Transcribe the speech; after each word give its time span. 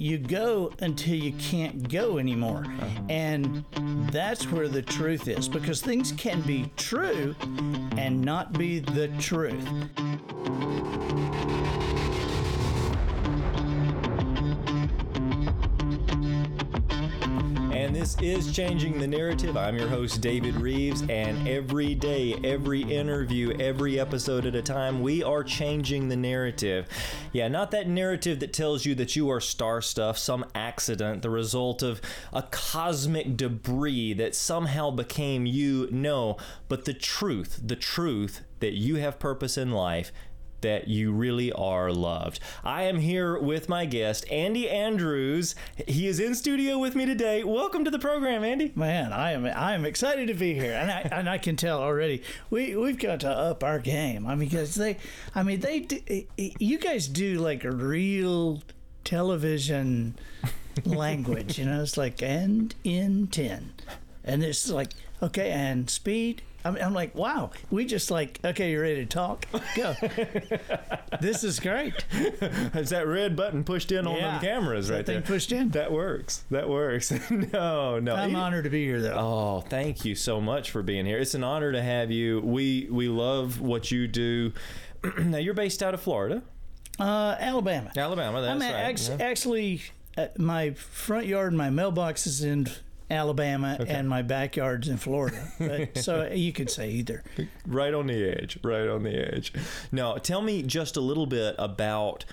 you 0.00 0.16
go 0.16 0.72
until 0.80 1.14
you 1.14 1.32
can't 1.32 1.90
go 1.90 2.16
anymore. 2.16 2.64
Uh-huh. 2.66 3.02
And 3.10 3.64
that's 4.10 4.50
where 4.50 4.66
the 4.66 4.80
truth 4.80 5.28
is 5.28 5.46
because 5.46 5.82
things 5.82 6.12
can 6.12 6.40
be 6.40 6.72
true 6.78 7.36
and 7.98 8.18
not 8.22 8.54
be 8.54 8.78
the 8.78 9.08
truth. 9.18 9.68
And 17.90 18.00
this 18.00 18.16
is 18.22 18.52
Changing 18.52 19.00
the 19.00 19.06
Narrative. 19.08 19.56
I'm 19.56 19.76
your 19.76 19.88
host, 19.88 20.20
David 20.20 20.54
Reeves, 20.54 21.02
and 21.08 21.48
every 21.48 21.96
day, 21.96 22.36
every 22.44 22.82
interview, 22.82 23.52
every 23.58 23.98
episode 23.98 24.46
at 24.46 24.54
a 24.54 24.62
time, 24.62 25.02
we 25.02 25.24
are 25.24 25.42
changing 25.42 26.08
the 26.08 26.14
narrative. 26.14 26.86
Yeah, 27.32 27.48
not 27.48 27.72
that 27.72 27.88
narrative 27.88 28.38
that 28.38 28.52
tells 28.52 28.86
you 28.86 28.94
that 28.94 29.16
you 29.16 29.28
are 29.28 29.40
star 29.40 29.82
stuff, 29.82 30.18
some 30.18 30.44
accident, 30.54 31.22
the 31.22 31.30
result 31.30 31.82
of 31.82 32.00
a 32.32 32.42
cosmic 32.42 33.36
debris 33.36 34.12
that 34.12 34.36
somehow 34.36 34.92
became 34.92 35.44
you. 35.44 35.88
No, 35.90 36.36
but 36.68 36.84
the 36.84 36.94
truth, 36.94 37.60
the 37.60 37.74
truth 37.74 38.42
that 38.60 38.74
you 38.74 38.96
have 38.96 39.18
purpose 39.18 39.58
in 39.58 39.72
life 39.72 40.12
that 40.60 40.88
you 40.88 41.12
really 41.12 41.52
are 41.52 41.92
loved. 41.92 42.40
I 42.64 42.84
am 42.84 43.00
here 43.00 43.38
with 43.38 43.68
my 43.68 43.86
guest, 43.86 44.24
Andy 44.30 44.68
Andrews. 44.68 45.54
He 45.86 46.06
is 46.06 46.20
in 46.20 46.34
studio 46.34 46.78
with 46.78 46.94
me 46.94 47.06
today. 47.06 47.44
Welcome 47.44 47.84
to 47.84 47.90
the 47.90 47.98
program, 47.98 48.44
Andy. 48.44 48.72
Man, 48.74 49.12
I 49.12 49.32
am 49.32 49.46
I 49.46 49.74
am 49.74 49.84
excited 49.84 50.28
to 50.28 50.34
be 50.34 50.54
here, 50.54 50.72
and 50.72 50.90
I 50.90 51.00
and 51.12 51.28
I 51.28 51.38
can 51.38 51.56
tell 51.56 51.80
already 51.80 52.22
we 52.50 52.76
we've 52.76 52.98
got 52.98 53.20
to 53.20 53.30
up 53.30 53.64
our 53.64 53.78
game. 53.78 54.26
I 54.26 54.34
mean, 54.34 54.48
because 54.48 54.74
they, 54.74 54.96
I 55.34 55.42
mean, 55.42 55.60
they, 55.60 55.80
do, 55.80 56.00
eh, 56.08 56.22
eh, 56.38 56.50
you 56.58 56.78
guys 56.78 57.06
do 57.08 57.38
like 57.38 57.64
a 57.64 57.70
real 57.70 58.62
television 59.04 60.16
language. 60.84 61.58
You 61.58 61.66
know, 61.66 61.82
it's 61.82 61.96
like 61.96 62.22
and 62.22 62.74
in 62.84 63.28
ten, 63.28 63.72
and 64.24 64.42
it's 64.42 64.68
like 64.70 64.90
okay, 65.22 65.50
and 65.50 65.88
speed. 65.88 66.42
I'm, 66.64 66.76
I'm 66.76 66.92
like, 66.94 67.14
wow, 67.14 67.50
we 67.70 67.86
just 67.86 68.10
like, 68.10 68.38
okay, 68.44 68.70
you're 68.72 68.82
ready 68.82 68.96
to 68.96 69.06
talk. 69.06 69.46
Go. 69.76 69.94
this 71.20 71.42
is 71.44 71.58
great. 71.60 71.94
Is 72.12 72.90
that 72.90 73.06
red 73.06 73.34
button 73.36 73.64
pushed 73.64 73.92
in 73.92 74.06
on 74.06 74.16
Yeah. 74.16 74.32
them 74.32 74.40
cameras 74.40 74.88
That 74.88 74.94
right 74.94 75.06
thing 75.06 75.14
there? 75.16 75.22
pushed 75.22 75.52
in. 75.52 75.70
That 75.70 75.90
works. 75.92 76.44
That 76.50 76.68
works. 76.68 77.10
no, 77.30 77.98
no. 77.98 78.14
I'm 78.14 78.30
You- 78.30 78.36
honored 78.36 78.64
to 78.64 78.70
be 78.70 78.84
here, 78.84 79.00
though. 79.00 79.16
Oh, 79.18 79.60
thank 79.68 80.04
you 80.04 80.14
so 80.14 80.40
much 80.40 80.70
for 80.70 80.82
being 80.82 81.06
here. 81.06 81.18
It's 81.18 81.34
an 81.34 81.44
honor 81.44 81.72
to 81.72 81.82
have 81.82 82.10
you. 82.10 82.40
We 82.40 82.88
we 82.90 83.08
love 83.08 83.60
what 83.60 83.90
you 83.90 84.06
do. 84.06 84.52
now 85.18 85.38
you're 85.38 85.54
based 85.54 85.82
out 85.82 85.94
of 85.94 86.00
Florida, 86.02 86.42
Uh, 86.98 87.36
Alabama. 87.40 87.90
Alabama. 87.96 88.42
That's 88.42 88.52
I'm 88.52 88.60
right. 88.60 88.74
act- 88.80 89.08
Yeah. 89.08 89.26
actually 89.26 89.82
uh, 90.18 90.26
my 90.36 90.72
front 90.72 91.26
yard, 91.26 91.54
my 91.54 91.70
mailbox 91.70 92.26
is 92.26 92.42
in 92.42 92.68
Alabama, 93.10 93.76
and 93.86 94.08
my 94.08 94.22
backyard's 94.22 94.88
in 94.88 94.96
Florida. 94.96 95.42
But, 95.58 95.98
so 95.98 96.30
you 96.32 96.52
could 96.52 96.70
say 96.70 96.90
either. 96.90 97.22
right 97.66 97.92
on 97.92 98.06
the 98.06 98.28
edge 98.30 98.58
right 98.62 98.88
on 98.88 99.02
the 99.02 99.14
edge 99.34 99.52
now 99.92 100.14
tell 100.14 100.42
me 100.42 100.62
just 100.62 100.96
a 100.96 101.00
little 101.00 101.26
bit 101.26 101.54
about 101.58 102.24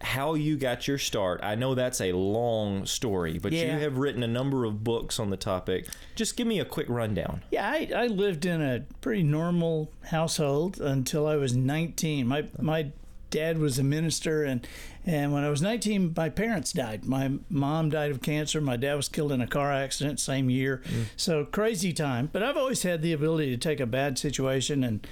how 0.00 0.34
you 0.34 0.56
got 0.56 0.86
your 0.86 0.96
start 0.98 1.40
i 1.42 1.54
know 1.56 1.74
that's 1.74 2.00
a 2.00 2.12
long 2.12 2.86
story 2.86 3.38
but 3.38 3.52
you 3.52 3.66
have 3.68 3.98
written 3.98 4.22
a 4.22 4.28
number 4.28 4.64
of 4.64 4.84
books 4.84 5.18
on 5.18 5.30
the 5.30 5.36
topic 5.36 5.88
just 6.14 6.36
give 6.36 6.46
me 6.46 6.60
a 6.60 6.64
quick 6.64 6.86
rundown 6.88 7.42
Yeah, 7.50 7.68
I, 7.68 7.90
I 7.94 8.06
lived 8.06 8.46
in 8.46 8.62
a 8.62 8.84
pretty 9.00 9.24
normal 9.24 9.90
household 10.04 10.80
until 10.80 11.26
I 11.26 11.34
was 11.36 11.56
19. 11.56 12.26
My 12.28 12.44
my 12.60 12.92
dad 13.30 13.58
was 13.58 13.78
a 13.78 13.84
minister, 13.84 14.44
and 14.44 14.66
and 15.06 15.32
when 15.32 15.44
I 15.44 15.48
was 15.48 15.62
19, 15.62 16.12
my 16.16 16.28
parents 16.28 16.72
died. 16.72 17.06
My 17.06 17.32
mom 17.48 17.90
died 17.90 18.10
of 18.10 18.20
cancer. 18.20 18.60
My 18.60 18.76
dad 18.76 18.94
was 18.94 19.08
killed 19.08 19.32
in 19.32 19.40
a 19.40 19.46
car 19.46 19.72
accident 19.72 20.20
same 20.20 20.50
year. 20.50 20.82
Mm. 20.84 21.04
So 21.16 21.44
crazy 21.44 21.92
time. 21.92 22.28
But 22.32 22.42
I've 22.42 22.56
always 22.56 22.82
had 22.82 23.00
the 23.02 23.12
ability 23.12 23.50
to 23.50 23.56
take 23.56 23.80
a 23.80 23.86
bad 23.86 24.18
situation 24.18 24.84
and 24.84 25.06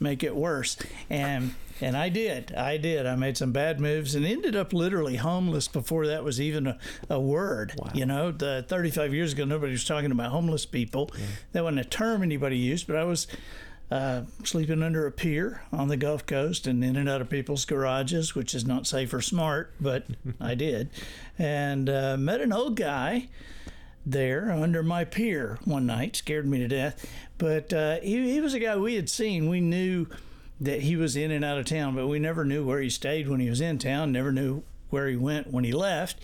make 0.00 0.22
it 0.22 0.36
worse. 0.36 0.76
And 1.08 1.54
and 1.80 1.96
I 1.96 2.08
did. 2.08 2.52
I 2.54 2.76
did. 2.76 3.06
I 3.06 3.14
made 3.14 3.36
some 3.36 3.52
bad 3.52 3.80
moves 3.80 4.14
and 4.14 4.26
ended 4.26 4.56
up 4.56 4.72
literally 4.72 5.16
homeless 5.16 5.68
before 5.68 6.06
that 6.08 6.24
was 6.24 6.40
even 6.40 6.66
a, 6.66 6.78
a 7.08 7.20
word. 7.20 7.74
You 7.94 8.04
know, 8.06 8.32
the 8.32 8.64
35 8.68 9.14
years 9.14 9.32
ago, 9.32 9.44
nobody 9.44 9.72
was 9.72 9.84
talking 9.84 10.10
about 10.10 10.30
homeless 10.30 10.66
people. 10.66 11.10
That 11.52 11.62
wasn't 11.64 11.80
a 11.80 11.84
term 11.84 12.22
anybody 12.22 12.58
used, 12.58 12.86
but 12.86 12.96
I 12.96 13.04
was 13.04 13.28
uh, 13.90 14.22
sleeping 14.44 14.82
under 14.82 15.06
a 15.06 15.12
pier 15.12 15.62
on 15.72 15.88
the 15.88 15.96
Gulf 15.96 16.26
Coast 16.26 16.66
and 16.66 16.84
in 16.84 16.96
and 16.96 17.08
out 17.08 17.20
of 17.20 17.30
people's 17.30 17.64
garages, 17.64 18.34
which 18.34 18.54
is 18.54 18.66
not 18.66 18.86
safe 18.86 19.12
or 19.14 19.22
smart, 19.22 19.72
but 19.80 20.06
I 20.40 20.54
did. 20.54 20.90
And 21.38 21.88
uh, 21.88 22.16
met 22.16 22.40
an 22.40 22.52
old 22.52 22.76
guy 22.76 23.28
there 24.04 24.50
under 24.50 24.82
my 24.82 25.04
pier 25.04 25.58
one 25.64 25.86
night, 25.86 26.16
scared 26.16 26.46
me 26.46 26.58
to 26.58 26.68
death. 26.68 27.06
But 27.38 27.72
uh, 27.72 28.00
he, 28.00 28.32
he 28.32 28.40
was 28.40 28.54
a 28.54 28.58
guy 28.58 28.76
we 28.76 28.94
had 28.94 29.08
seen. 29.08 29.48
We 29.48 29.60
knew 29.60 30.06
that 30.60 30.82
he 30.82 30.96
was 30.96 31.16
in 31.16 31.30
and 31.30 31.44
out 31.44 31.58
of 31.58 31.66
town, 31.66 31.94
but 31.94 32.08
we 32.08 32.18
never 32.18 32.44
knew 32.44 32.64
where 32.64 32.80
he 32.80 32.90
stayed 32.90 33.28
when 33.28 33.40
he 33.40 33.48
was 33.48 33.60
in 33.60 33.78
town, 33.78 34.12
never 34.12 34.32
knew 34.32 34.62
where 34.90 35.08
he 35.08 35.16
went 35.16 35.52
when 35.52 35.64
he 35.64 35.72
left, 35.72 36.18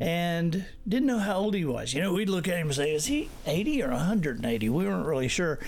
and 0.00 0.66
didn't 0.86 1.06
know 1.06 1.18
how 1.18 1.36
old 1.36 1.54
he 1.54 1.64
was. 1.64 1.94
You 1.94 2.02
know, 2.02 2.12
we'd 2.12 2.28
look 2.28 2.48
at 2.48 2.56
him 2.56 2.68
and 2.68 2.76
say, 2.76 2.94
Is 2.94 3.06
he 3.06 3.30
80 3.46 3.82
or 3.82 3.90
180? 3.90 4.68
We 4.68 4.86
weren't 4.86 5.06
really 5.06 5.28
sure. 5.28 5.58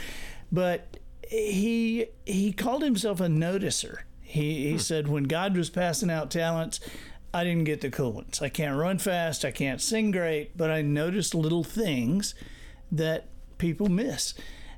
But 0.52 0.98
he 1.34 2.06
he 2.24 2.52
called 2.52 2.82
himself 2.82 3.20
a 3.20 3.26
noticer. 3.26 3.98
He, 4.20 4.64
he 4.64 4.72
hmm. 4.72 4.78
said 4.78 5.08
when 5.08 5.24
God 5.24 5.56
was 5.56 5.70
passing 5.70 6.10
out 6.10 6.30
talents, 6.30 6.80
I 7.32 7.44
didn't 7.44 7.64
get 7.64 7.80
the 7.80 7.90
cool 7.90 8.12
ones. 8.12 8.40
I 8.40 8.48
can't 8.48 8.76
run 8.76 8.98
fast, 8.98 9.44
I 9.44 9.50
can't 9.50 9.80
sing 9.80 10.10
great, 10.10 10.56
but 10.56 10.70
I 10.70 10.82
noticed 10.82 11.34
little 11.34 11.64
things 11.64 12.34
that 12.90 13.26
people 13.58 13.88
miss. 13.88 14.34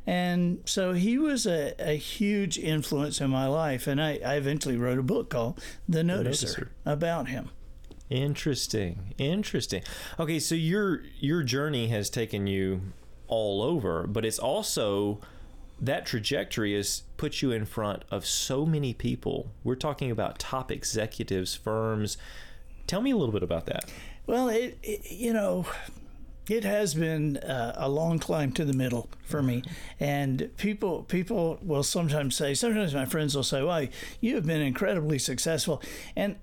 And 0.07 0.61
so 0.65 0.93
he 0.93 1.19
was 1.19 1.47
a, 1.47 1.75
a 1.79 1.97
huge 1.97 2.59
influence 2.59 3.21
in 3.21 3.29
my 3.29 3.47
life. 3.47 3.87
And 3.89 4.01
I, 4.01 4.21
I 4.25 4.37
eventually 4.37 4.77
wrote 4.77 4.99
a 4.99 5.03
book 5.03 5.31
called 5.31 5.61
The 5.89 6.03
Noticer, 6.03 6.25
Noticer. 6.25 6.69
about 6.85 7.29
him. 7.29 7.51
Interesting. 8.09 9.15
Interesting. 9.19 9.83
Okay, 10.19 10.39
so 10.39 10.55
your 10.55 11.03
your 11.19 11.43
journey 11.43 11.89
has 11.89 12.09
taken 12.09 12.47
you 12.47 12.93
all 13.27 13.63
over, 13.63 14.07
but 14.07 14.25
it's 14.25 14.39
also 14.39 15.21
that 15.81 16.07
trajectory 16.07 16.75
has 16.75 17.03
put 17.17 17.43
you 17.43 17.53
in 17.53 17.65
front 17.65 18.05
of 18.11 18.25
so 18.27 18.65
many 18.65 18.95
people. 18.95 19.51
We're 19.63 19.75
talking 19.75 20.11
about 20.11 20.39
top 20.39 20.71
executives, 20.71 21.55
firms. 21.55 22.17
Tell 22.87 23.03
me 23.03 23.11
a 23.11 23.17
little 23.17 23.33
bit 23.33 23.43
about 23.43 23.67
that. 23.67 23.91
Well, 24.27 24.49
it, 24.49 24.79
it 24.83 25.13
you 25.13 25.33
know, 25.33 25.67
it 26.49 26.65
has 26.65 26.95
been 26.95 27.37
uh, 27.39 27.75
a 27.77 27.89
long 27.89 28.19
climb 28.19 28.53
to 28.53 28.65
the 28.65 28.73
middle 28.73 29.09
for 29.25 29.43
me, 29.43 29.63
and 30.01 30.51
people 30.57 31.03
people 31.03 31.59
will 31.63 31.83
sometimes 31.83 32.37
say. 32.37 32.55
Sometimes 32.55 32.95
my 32.95 33.05
friends 33.05 33.35
will 33.35 33.43
say, 33.43 33.63
"Well, 33.63 33.87
you 34.21 34.35
have 34.37 34.47
been 34.47 34.63
incredibly 34.63 35.19
successful," 35.19 35.83
and 36.15 36.37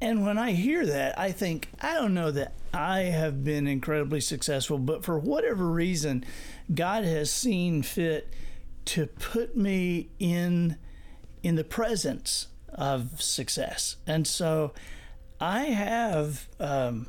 and 0.00 0.26
when 0.26 0.36
I 0.36 0.52
hear 0.52 0.84
that, 0.86 1.18
I 1.18 1.32
think 1.32 1.68
I 1.80 1.94
don't 1.94 2.14
know 2.14 2.30
that 2.30 2.52
I 2.72 3.02
have 3.02 3.44
been 3.44 3.66
incredibly 3.66 4.20
successful, 4.20 4.78
but 4.78 5.04
for 5.04 5.18
whatever 5.18 5.66
reason, 5.66 6.24
God 6.74 7.04
has 7.04 7.30
seen 7.30 7.82
fit 7.82 8.32
to 8.86 9.06
put 9.06 9.56
me 9.56 10.10
in 10.18 10.76
in 11.42 11.56
the 11.56 11.64
presence 11.64 12.48
of 12.68 13.20
success, 13.20 13.96
and 14.06 14.26
so 14.26 14.72
I 15.40 15.64
have 15.64 16.48
um, 16.58 17.06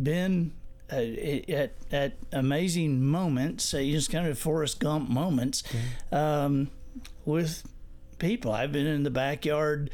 been 0.00 0.52
uh, 0.92 0.96
at 0.96 1.72
at 1.92 2.16
amazing 2.32 3.04
moments, 3.04 3.72
uh, 3.72 3.78
just 3.78 4.10
kind 4.10 4.26
of 4.26 4.38
Forrest 4.38 4.80
Gump 4.80 5.08
moments, 5.08 5.62
um, 6.12 6.70
with 7.24 7.62
people. 8.18 8.52
I've 8.52 8.72
been 8.72 8.86
in 8.86 9.02
the 9.02 9.10
backyard 9.10 9.90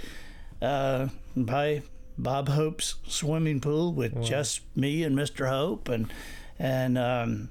uh, 0.62 1.08
by 1.37 1.82
Bob 2.19 2.48
Hope's 2.48 2.94
swimming 3.06 3.60
pool 3.60 3.93
with 3.93 4.22
just 4.25 4.60
me 4.75 5.03
and 5.03 5.17
Mr. 5.17 5.49
Hope, 5.49 5.88
and 5.88 6.11
and 6.58 6.96
um, 6.96 7.50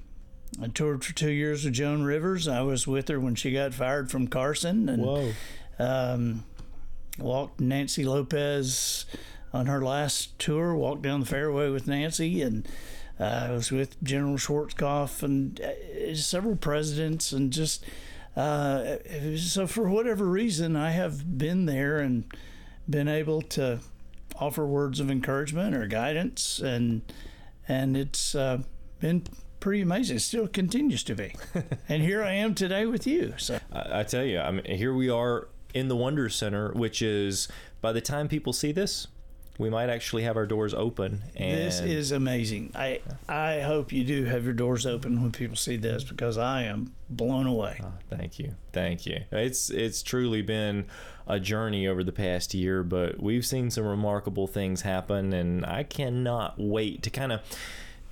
I 0.62 0.68
toured 0.68 1.04
for 1.04 1.14
two 1.14 1.32
years 1.32 1.66
with 1.66 1.74
Joan 1.74 2.04
Rivers. 2.04 2.48
I 2.48 2.62
was 2.62 2.88
with 2.88 3.08
her 3.10 3.20
when 3.20 3.36
she 3.36 3.52
got 3.52 3.74
fired 3.74 4.10
from 4.10 4.28
Carson, 4.28 4.88
and 4.88 5.04
Whoa. 5.04 5.32
um, 5.80 6.46
walked 7.20 7.60
Nancy 7.60 8.06
Lopez 8.06 9.06
on 9.52 9.66
her 9.66 9.84
last 9.84 10.38
tour. 10.40 10.76
Walked 10.76 11.02
down 11.02 11.20
the 11.20 11.26
fairway 11.26 11.70
with 11.70 11.88
Nancy, 11.88 12.42
and 12.42 12.68
uh, 13.20 13.48
I 13.50 13.52
was 13.52 13.72
with 13.72 14.02
General 14.04 14.38
Schwarzkopf 14.38 15.24
and 15.24 15.60
uh, 15.60 16.16
several 16.16 16.56
presidents, 16.56 17.32
and 17.32 17.52
just 17.52 17.86
uh, 18.36 18.98
so 19.38 19.66
for 19.68 19.90
whatever 19.90 20.26
reason, 20.26 20.76
I 20.76 20.92
have 20.92 21.38
been 21.38 21.66
there 21.66 22.00
and 22.00 22.26
been 22.90 23.08
able 23.08 23.42
to 23.42 23.80
offer 24.38 24.66
words 24.66 25.00
of 25.00 25.10
encouragement 25.10 25.76
or 25.76 25.88
guidance, 25.88 26.60
and 26.60 27.02
and 27.68 27.96
it's 27.96 28.36
uh, 28.36 28.60
been 29.00 29.24
pretty 29.66 29.82
amazing. 29.82 30.18
It 30.18 30.20
still 30.20 30.48
continues 30.48 31.04
to 31.06 31.16
be, 31.16 31.34
and 31.90 32.04
here 32.04 32.24
I 32.24 32.34
am 32.34 32.54
today 32.54 32.86
with 32.86 33.08
you. 33.08 33.34
So. 33.38 33.58
I, 33.74 34.02
I 34.02 34.04
tell 34.04 34.24
you, 34.24 34.38
I 34.38 34.52
mean, 34.52 34.64
here 34.64 34.94
we 34.94 35.10
are 35.10 35.48
in 35.74 35.88
the 35.88 35.96
Wonder 35.96 36.30
Center, 36.30 36.72
which 36.74 37.02
is 37.02 37.48
by 37.82 37.92
the 37.92 38.00
time 38.00 38.28
people 38.28 38.54
see 38.54 38.72
this, 38.72 39.08
we 39.58 39.72
might 39.72 39.90
actually 39.90 40.22
have 40.22 40.38
our 40.38 40.46
doors 40.46 40.76
open. 40.76 41.24
And 41.36 41.58
This 41.58 41.80
is 41.80 42.12
amazing. 42.12 42.74
I 42.76 43.02
I 43.28 43.62
hope 43.62 43.92
you 43.92 44.04
do 44.04 44.26
have 44.26 44.46
your 44.46 44.54
doors 44.54 44.86
open 44.86 45.24
when 45.24 45.32
people 45.32 45.56
see 45.56 45.78
this 45.78 46.04
because 46.04 46.38
I 46.38 46.62
am 46.66 46.94
blown 47.10 47.48
away. 47.48 47.80
Oh, 47.84 47.94
thank 48.08 48.38
you, 48.38 48.54
thank 48.72 49.08
you. 49.08 49.22
It's 49.32 49.72
it's 49.72 50.04
truly 50.04 50.44
been 50.44 50.86
a 51.26 51.40
journey 51.40 51.88
over 51.88 52.04
the 52.04 52.12
past 52.12 52.54
year, 52.54 52.84
but 52.84 53.20
we've 53.20 53.48
seen 53.48 53.72
some 53.72 53.86
remarkable 53.86 54.46
things 54.46 54.84
happen, 54.84 55.34
and 55.34 55.66
I 55.66 55.82
cannot 55.82 56.60
wait 56.60 57.02
to 57.02 57.10
kind 57.10 57.32
of 57.32 57.42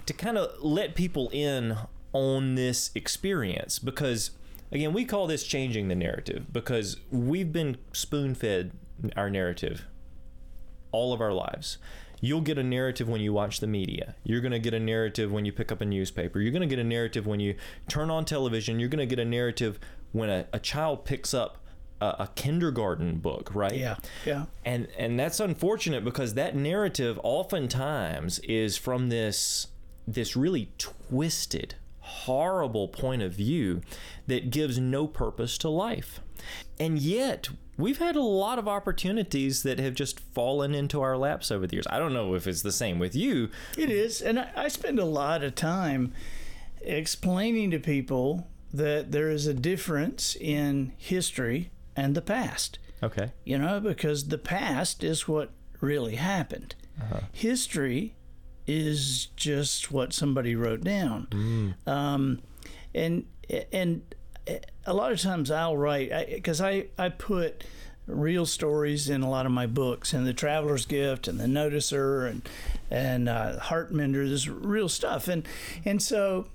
to 0.05 0.13
kind 0.13 0.37
of 0.37 0.51
let 0.61 0.95
people 0.95 1.29
in 1.31 1.77
on 2.11 2.55
this 2.55 2.91
experience 2.93 3.79
because 3.79 4.31
again 4.71 4.93
we 4.93 5.03
call 5.03 5.25
this 5.25 5.43
changing 5.43 5.87
the 5.87 5.95
narrative 5.95 6.53
because 6.53 6.97
we've 7.09 7.51
been 7.51 7.77
spoon 7.91 8.35
fed 8.35 8.71
our 9.15 9.29
narrative 9.29 9.87
all 10.93 11.11
of 11.11 11.19
our 11.19 11.33
lives. 11.33 11.77
You'll 12.21 12.39
get 12.39 12.57
a 12.57 12.63
narrative 12.63 13.09
when 13.09 13.19
you 13.19 13.33
watch 13.33 13.59
the 13.59 13.67
media. 13.67 14.15
You're 14.23 14.39
going 14.39 14.53
to 14.53 14.59
get 14.59 14.73
a 14.73 14.79
narrative 14.79 15.29
when 15.29 15.43
you 15.43 15.51
pick 15.51 15.73
up 15.73 15.81
a 15.81 15.85
newspaper. 15.85 16.39
You're 16.39 16.53
going 16.53 16.61
to 16.61 16.73
get 16.73 16.79
a 16.79 16.87
narrative 16.87 17.27
when 17.27 17.41
you 17.41 17.55
turn 17.89 18.09
on 18.09 18.23
television. 18.23 18.79
You're 18.79 18.87
going 18.87 19.05
to 19.05 19.15
get 19.15 19.19
a 19.19 19.27
narrative 19.27 19.77
when 20.13 20.29
a, 20.29 20.45
a 20.53 20.59
child 20.59 21.03
picks 21.03 21.33
up 21.33 21.57
a, 21.99 22.05
a 22.05 22.29
kindergarten 22.35 23.17
book, 23.17 23.53
right? 23.53 23.75
Yeah, 23.75 23.97
yeah. 24.25 24.45
And 24.63 24.87
and 24.97 25.19
that's 25.19 25.41
unfortunate 25.41 26.05
because 26.05 26.35
that 26.35 26.55
narrative 26.55 27.19
oftentimes 27.23 28.39
is 28.39 28.77
from 28.77 29.09
this 29.09 29.67
this 30.07 30.35
really 30.35 30.71
twisted, 30.77 31.75
horrible 31.99 32.87
point 32.87 33.21
of 33.21 33.33
view 33.33 33.81
that 34.27 34.49
gives 34.49 34.77
no 34.77 35.07
purpose 35.07 35.57
to 35.59 35.69
life. 35.69 36.19
And 36.79 36.99
yet, 36.99 37.49
we've 37.77 37.99
had 37.99 38.15
a 38.15 38.21
lot 38.21 38.59
of 38.59 38.67
opportunities 38.67 39.63
that 39.63 39.79
have 39.79 39.95
just 39.95 40.19
fallen 40.19 40.75
into 40.75 41.01
our 41.01 41.17
laps 41.17 41.51
over 41.51 41.65
the 41.67 41.75
years. 41.75 41.87
I 41.89 41.99
don't 41.99 42.13
know 42.13 42.33
if 42.35 42.47
it's 42.47 42.61
the 42.61 42.71
same 42.71 42.99
with 42.99 43.15
you. 43.15 43.49
It 43.77 43.89
is, 43.89 44.21
and 44.21 44.39
I, 44.39 44.51
I 44.55 44.67
spend 44.67 44.99
a 44.99 45.05
lot 45.05 45.43
of 45.43 45.55
time 45.55 46.13
explaining 46.81 47.71
to 47.71 47.79
people 47.79 48.47
that 48.73 49.11
there 49.11 49.29
is 49.29 49.47
a 49.47 49.53
difference 49.53 50.35
in 50.35 50.93
history 50.97 51.71
and 51.95 52.15
the 52.15 52.21
past. 52.21 52.79
Okay. 53.01 53.31
You 53.43 53.57
know, 53.57 53.79
because 53.79 54.27
the 54.29 54.37
past 54.37 55.03
is 55.03 55.27
what 55.27 55.51
really 55.79 56.15
happened. 56.15 56.75
Uh-huh. 57.01 57.21
History 57.31 58.15
is 58.67 59.27
just 59.35 59.91
what 59.91 60.13
somebody 60.13 60.55
wrote 60.55 60.81
down. 60.81 61.75
Um, 61.85 62.39
and 62.93 63.25
and 63.71 64.01
a 64.85 64.93
lot 64.93 65.11
of 65.11 65.21
times 65.21 65.49
I'll 65.51 65.77
write 65.77 66.11
because 66.29 66.61
I, 66.61 66.85
I 66.97 67.09
put 67.09 67.63
real 68.05 68.45
stories 68.45 69.09
in 69.09 69.21
a 69.21 69.29
lot 69.29 69.45
of 69.45 69.51
my 69.51 69.65
books 69.65 70.13
and 70.13 70.27
the 70.27 70.33
traveler's 70.33 70.85
gift 70.85 71.27
and 71.27 71.39
the 71.39 71.45
noticer 71.45 72.29
and 72.29 72.47
and 72.91 73.29
uh, 73.29 73.57
heartmender 73.59 74.27
this 74.27 74.47
real 74.47 74.89
stuff. 74.89 75.27
And 75.27 75.47
and 75.85 76.01
so 76.01 76.47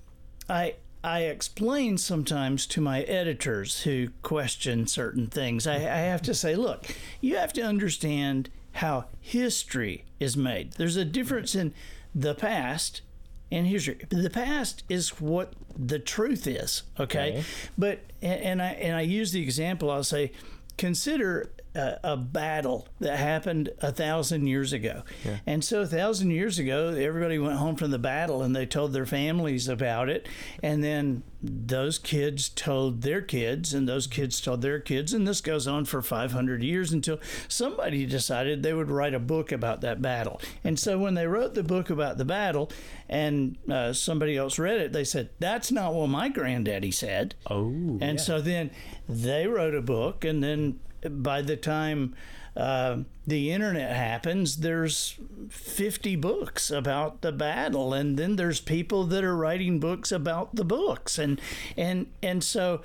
I 0.49 0.75
I 1.03 1.21
explain 1.23 1.97
sometimes 1.97 2.67
to 2.69 2.81
my 2.81 3.03
editors 3.03 3.83
who 3.83 4.11
question 4.23 4.87
certain 4.87 5.27
things. 5.29 5.67
I, 5.67 5.77
I 5.77 5.79
have 5.79 6.23
to 6.23 6.35
say 6.35 6.55
look 6.55 6.85
you 7.21 7.37
have 7.37 7.53
to 7.55 7.63
understand 7.63 8.51
how 8.73 9.07
history 9.21 10.05
is 10.21 10.37
made. 10.37 10.73
There's 10.73 10.97
a 10.97 11.05
difference 11.05 11.55
in 11.55 11.73
the 12.15 12.35
past 12.35 13.03
and 13.51 13.67
history. 13.67 13.99
The 14.09 14.31
past 14.31 14.85
is 14.89 15.21
what 15.21 15.55
the 15.77 15.99
truth 15.99 16.47
is, 16.47 16.83
okay? 16.99 17.31
Okay. 17.31 17.45
But 17.77 18.01
and 18.21 18.61
I 18.61 18.73
and 18.73 18.97
I 18.97 19.03
use 19.03 19.33
the 19.33 19.43
example. 19.43 19.91
I'll 19.91 20.05
say, 20.05 20.33
consider 20.77 21.51
a, 21.79 22.13
a 22.13 22.17
battle 22.17 22.89
that 23.01 23.19
happened 23.19 23.71
a 23.81 23.93
thousand 23.93 24.47
years 24.47 24.73
ago, 24.73 25.03
and 25.47 25.65
so 25.65 25.83
a 25.83 25.87
thousand 25.87 26.31
years 26.31 26.59
ago, 26.59 26.89
everybody 26.89 27.39
went 27.39 27.57
home 27.57 27.77
from 27.77 27.91
the 27.91 27.99
battle 27.99 28.43
and 28.43 28.55
they 28.55 28.67
told 28.67 28.93
their 28.93 29.07
families 29.07 29.69
about 29.69 30.09
it, 30.09 30.29
and 30.63 30.83
then 30.83 31.23
those 31.41 31.99
kids 31.99 32.49
told 32.49 33.03
their 33.03 33.23
kids, 33.23 33.73
and 33.73 33.89
those 33.89 34.07
kids 34.07 34.41
told 34.41 34.61
their 34.61 34.81
kids, 34.81 35.13
and 35.13 35.27
this 35.27 35.41
goes 35.41 35.69
on 35.69 35.85
for 35.85 36.03
500 36.03 36.63
years 36.63 36.93
until 36.93 37.21
somebody 37.47 38.05
decided 38.07 38.63
they 38.63 38.75
would 38.75 38.91
write 38.91 39.15
a 39.15 39.21
book 39.21 39.53
about 39.53 39.81
that 39.83 40.03
battle. 40.03 40.41
And 40.65 40.79
so 40.79 40.99
when 40.99 41.15
they 41.15 41.27
wrote 41.27 41.55
the 41.55 41.63
book 41.63 41.91
about 41.91 42.19
the 42.19 42.25
battle, 42.25 42.73
and 43.09 43.57
uh, 43.71 43.93
somebody 43.93 44.37
else 44.37 44.59
read 44.59 44.81
it, 44.81 44.93
they 44.93 45.05
said, 45.05 45.31
"That's 45.39 45.71
not 45.71 45.95
what 45.95 46.09
my 46.09 46.29
granddaddy 46.29 46.91
said." 46.91 47.37
Oh. 47.49 47.99
And 48.01 48.21
so 48.21 48.41
then 48.41 48.71
they 49.09 49.47
wrote 49.47 49.75
a 49.75 49.83
book, 49.83 50.25
and 50.25 50.43
then 50.43 50.81
by 51.09 51.43
the 51.43 51.57
time 51.57 52.15
uh, 52.57 52.99
the 53.27 53.53
internet 53.53 53.95
happens, 53.95 54.59
there's 54.59 55.17
50 55.49 56.17
books 56.17 56.71
about 56.71 57.21
the 57.21 57.31
battle, 57.31 57.95
and 57.95 58.19
then 58.19 58.37
there's 58.37 58.61
people 58.61 59.05
that 59.05 59.23
are 59.23 59.37
writing 59.37 59.79
books 59.79 60.11
about 60.11 60.57
the 60.57 60.65
books, 60.65 61.19
and 61.19 61.41
and 61.77 62.07
and 62.23 62.43
so 62.43 62.83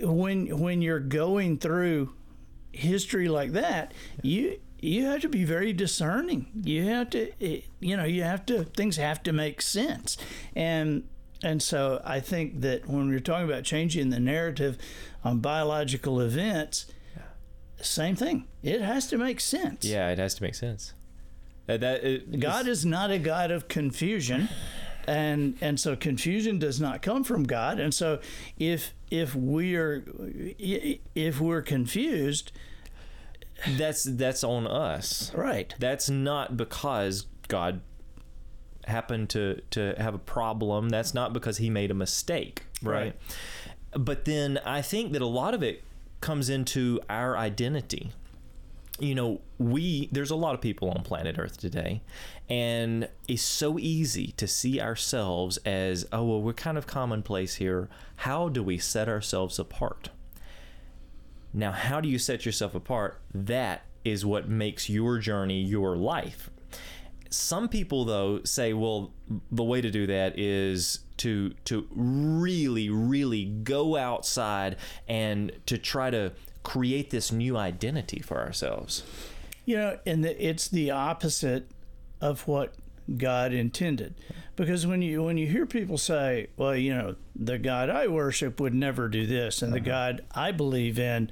when 0.00 0.58
when 0.60 0.80
you're 0.80 1.00
going 1.00 1.58
through 1.58 2.12
history 2.70 3.28
like 3.28 3.52
that, 3.52 3.92
you 4.22 4.60
you 4.80 5.06
have 5.06 5.22
to 5.22 5.28
be 5.28 5.44
very 5.44 5.72
discerning. 5.72 6.46
You 6.62 6.84
have 6.84 7.10
to, 7.10 7.32
you 7.80 7.96
know, 7.96 8.04
you 8.04 8.22
have 8.22 8.46
to 8.46 8.64
things 8.64 8.96
have 8.96 9.22
to 9.24 9.32
make 9.32 9.60
sense, 9.60 10.16
and 10.54 11.04
and 11.42 11.62
so 11.62 12.00
I 12.04 12.20
think 12.20 12.60
that 12.60 12.86
when 12.88 13.08
we're 13.08 13.18
talking 13.18 13.48
about 13.48 13.64
changing 13.64 14.10
the 14.10 14.20
narrative 14.20 14.78
on 15.24 15.40
biological 15.40 16.20
events, 16.20 16.86
same 17.84 18.16
thing. 18.16 18.46
It 18.62 18.80
has 18.80 19.06
to 19.08 19.18
make 19.18 19.40
sense. 19.40 19.84
yeah, 19.84 20.10
it 20.10 20.18
has 20.18 20.34
to 20.36 20.42
make 20.42 20.54
sense. 20.54 20.94
That, 21.66 21.80
that 21.80 22.04
it, 22.04 22.40
God 22.40 22.66
is 22.66 22.84
not 22.84 23.10
a 23.10 23.18
God 23.18 23.50
of 23.50 23.68
confusion. 23.68 24.48
And 25.06 25.56
and 25.60 25.78
so 25.78 25.96
confusion 25.96 26.58
does 26.58 26.80
not 26.80 27.02
come 27.02 27.24
from 27.24 27.44
God. 27.44 27.78
And 27.78 27.92
so 27.92 28.20
if 28.58 28.94
if 29.10 29.34
we 29.34 29.76
are 29.76 30.02
if 30.58 31.40
we're 31.40 31.60
confused, 31.60 32.52
that's 33.76 34.04
that's 34.04 34.42
on 34.42 34.66
us. 34.66 35.30
right. 35.34 35.74
That's 35.78 36.08
not 36.08 36.56
because 36.56 37.26
God 37.48 37.82
happened 38.86 39.28
to 39.30 39.60
to 39.70 39.94
have 39.98 40.14
a 40.14 40.18
problem. 40.18 40.88
That's 40.88 41.12
not 41.12 41.32
because 41.32 41.58
he 41.58 41.68
made 41.68 41.90
a 41.90 41.94
mistake, 41.94 42.62
right? 42.82 43.14
But 43.92 44.24
then 44.24 44.58
I 44.64 44.80
think 44.82 45.12
that 45.12 45.22
a 45.22 45.26
lot 45.26 45.52
of 45.54 45.62
it 45.62 45.84
comes 46.24 46.48
into 46.48 46.98
our 47.10 47.36
identity. 47.36 48.10
You 48.98 49.14
know, 49.14 49.40
we 49.58 50.08
there's 50.10 50.30
a 50.30 50.36
lot 50.36 50.54
of 50.54 50.62
people 50.62 50.88
on 50.88 51.02
planet 51.02 51.36
Earth 51.38 51.58
today, 51.58 52.00
and 52.48 53.10
it's 53.28 53.42
so 53.42 53.78
easy 53.78 54.28
to 54.38 54.46
see 54.46 54.80
ourselves 54.80 55.58
as, 55.66 56.06
oh 56.12 56.24
well, 56.24 56.40
we're 56.40 56.54
kind 56.54 56.78
of 56.78 56.86
commonplace 56.86 57.56
here. 57.56 57.90
How 58.16 58.48
do 58.48 58.62
we 58.62 58.78
set 58.78 59.06
ourselves 59.06 59.58
apart? 59.58 60.08
Now, 61.52 61.72
how 61.72 62.00
do 62.00 62.08
you 62.08 62.18
set 62.18 62.46
yourself 62.46 62.74
apart? 62.74 63.20
That 63.34 63.84
is 64.02 64.24
what 64.24 64.48
makes 64.48 64.88
your 64.88 65.18
journey 65.18 65.60
your 65.60 65.94
life. 65.94 66.48
Some 67.34 67.68
people 67.68 68.04
though 68.04 68.42
say, 68.44 68.72
well, 68.72 69.12
the 69.50 69.64
way 69.64 69.80
to 69.80 69.90
do 69.90 70.06
that 70.06 70.38
is 70.38 71.00
to 71.18 71.50
to 71.64 71.86
really 71.94 72.90
really 72.90 73.44
go 73.44 73.96
outside 73.96 74.76
and 75.08 75.52
to 75.66 75.78
try 75.78 76.10
to 76.10 76.32
create 76.62 77.10
this 77.10 77.30
new 77.30 77.56
identity 77.56 78.20
for 78.20 78.40
ourselves. 78.40 79.02
You 79.64 79.76
know, 79.76 79.98
and 80.04 80.24
the, 80.24 80.46
it's 80.46 80.68
the 80.68 80.90
opposite 80.90 81.68
of 82.20 82.46
what 82.48 82.74
God 83.16 83.52
intended. 83.52 84.14
Because 84.56 84.86
when 84.86 85.02
you 85.02 85.22
when 85.22 85.36
you 85.36 85.46
hear 85.46 85.66
people 85.66 85.98
say, 85.98 86.48
"Well, 86.56 86.76
you 86.76 86.94
know, 86.94 87.16
the 87.36 87.58
God 87.58 87.90
I 87.90 88.06
worship 88.08 88.60
would 88.60 88.74
never 88.74 89.08
do 89.08 89.26
this, 89.26 89.62
and 89.62 89.72
the 89.72 89.80
God 89.80 90.24
I 90.34 90.52
believe 90.52 90.98
in, 90.98 91.30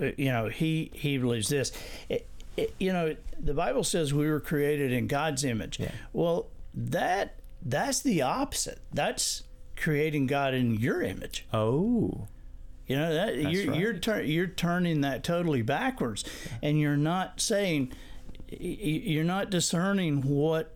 uh, 0.00 0.10
you 0.16 0.30
know, 0.30 0.48
he 0.48 0.90
he 0.94 1.18
believes 1.18 1.48
this," 1.48 1.72
it, 2.08 2.26
it, 2.56 2.74
you 2.78 2.92
know, 2.92 3.16
the 3.38 3.54
Bible 3.54 3.84
says 3.84 4.12
we 4.14 4.28
were 4.30 4.40
created 4.40 4.92
in 4.92 5.06
God's 5.06 5.44
image. 5.44 5.80
Well, 6.12 6.48
that 6.74 7.36
that's 7.62 8.00
the 8.00 8.22
opposite. 8.22 8.80
That's 8.92 9.44
creating 9.76 10.26
God 10.26 10.54
in 10.54 10.74
your 10.74 11.02
image. 11.02 11.46
Oh, 11.52 12.28
You 12.86 12.96
know 12.96 13.12
that 13.14 13.36
you're 13.36 13.70
right. 13.70 13.80
you're 13.80 13.92
tur- 13.94 14.22
you're 14.22 14.46
turning 14.46 15.00
that 15.00 15.24
totally 15.24 15.62
backwards, 15.62 16.24
and 16.62 16.78
you're 16.78 16.96
not 16.96 17.40
saying 17.40 17.92
you're 18.48 19.24
not 19.24 19.50
discerning 19.50 20.22
what 20.22 20.74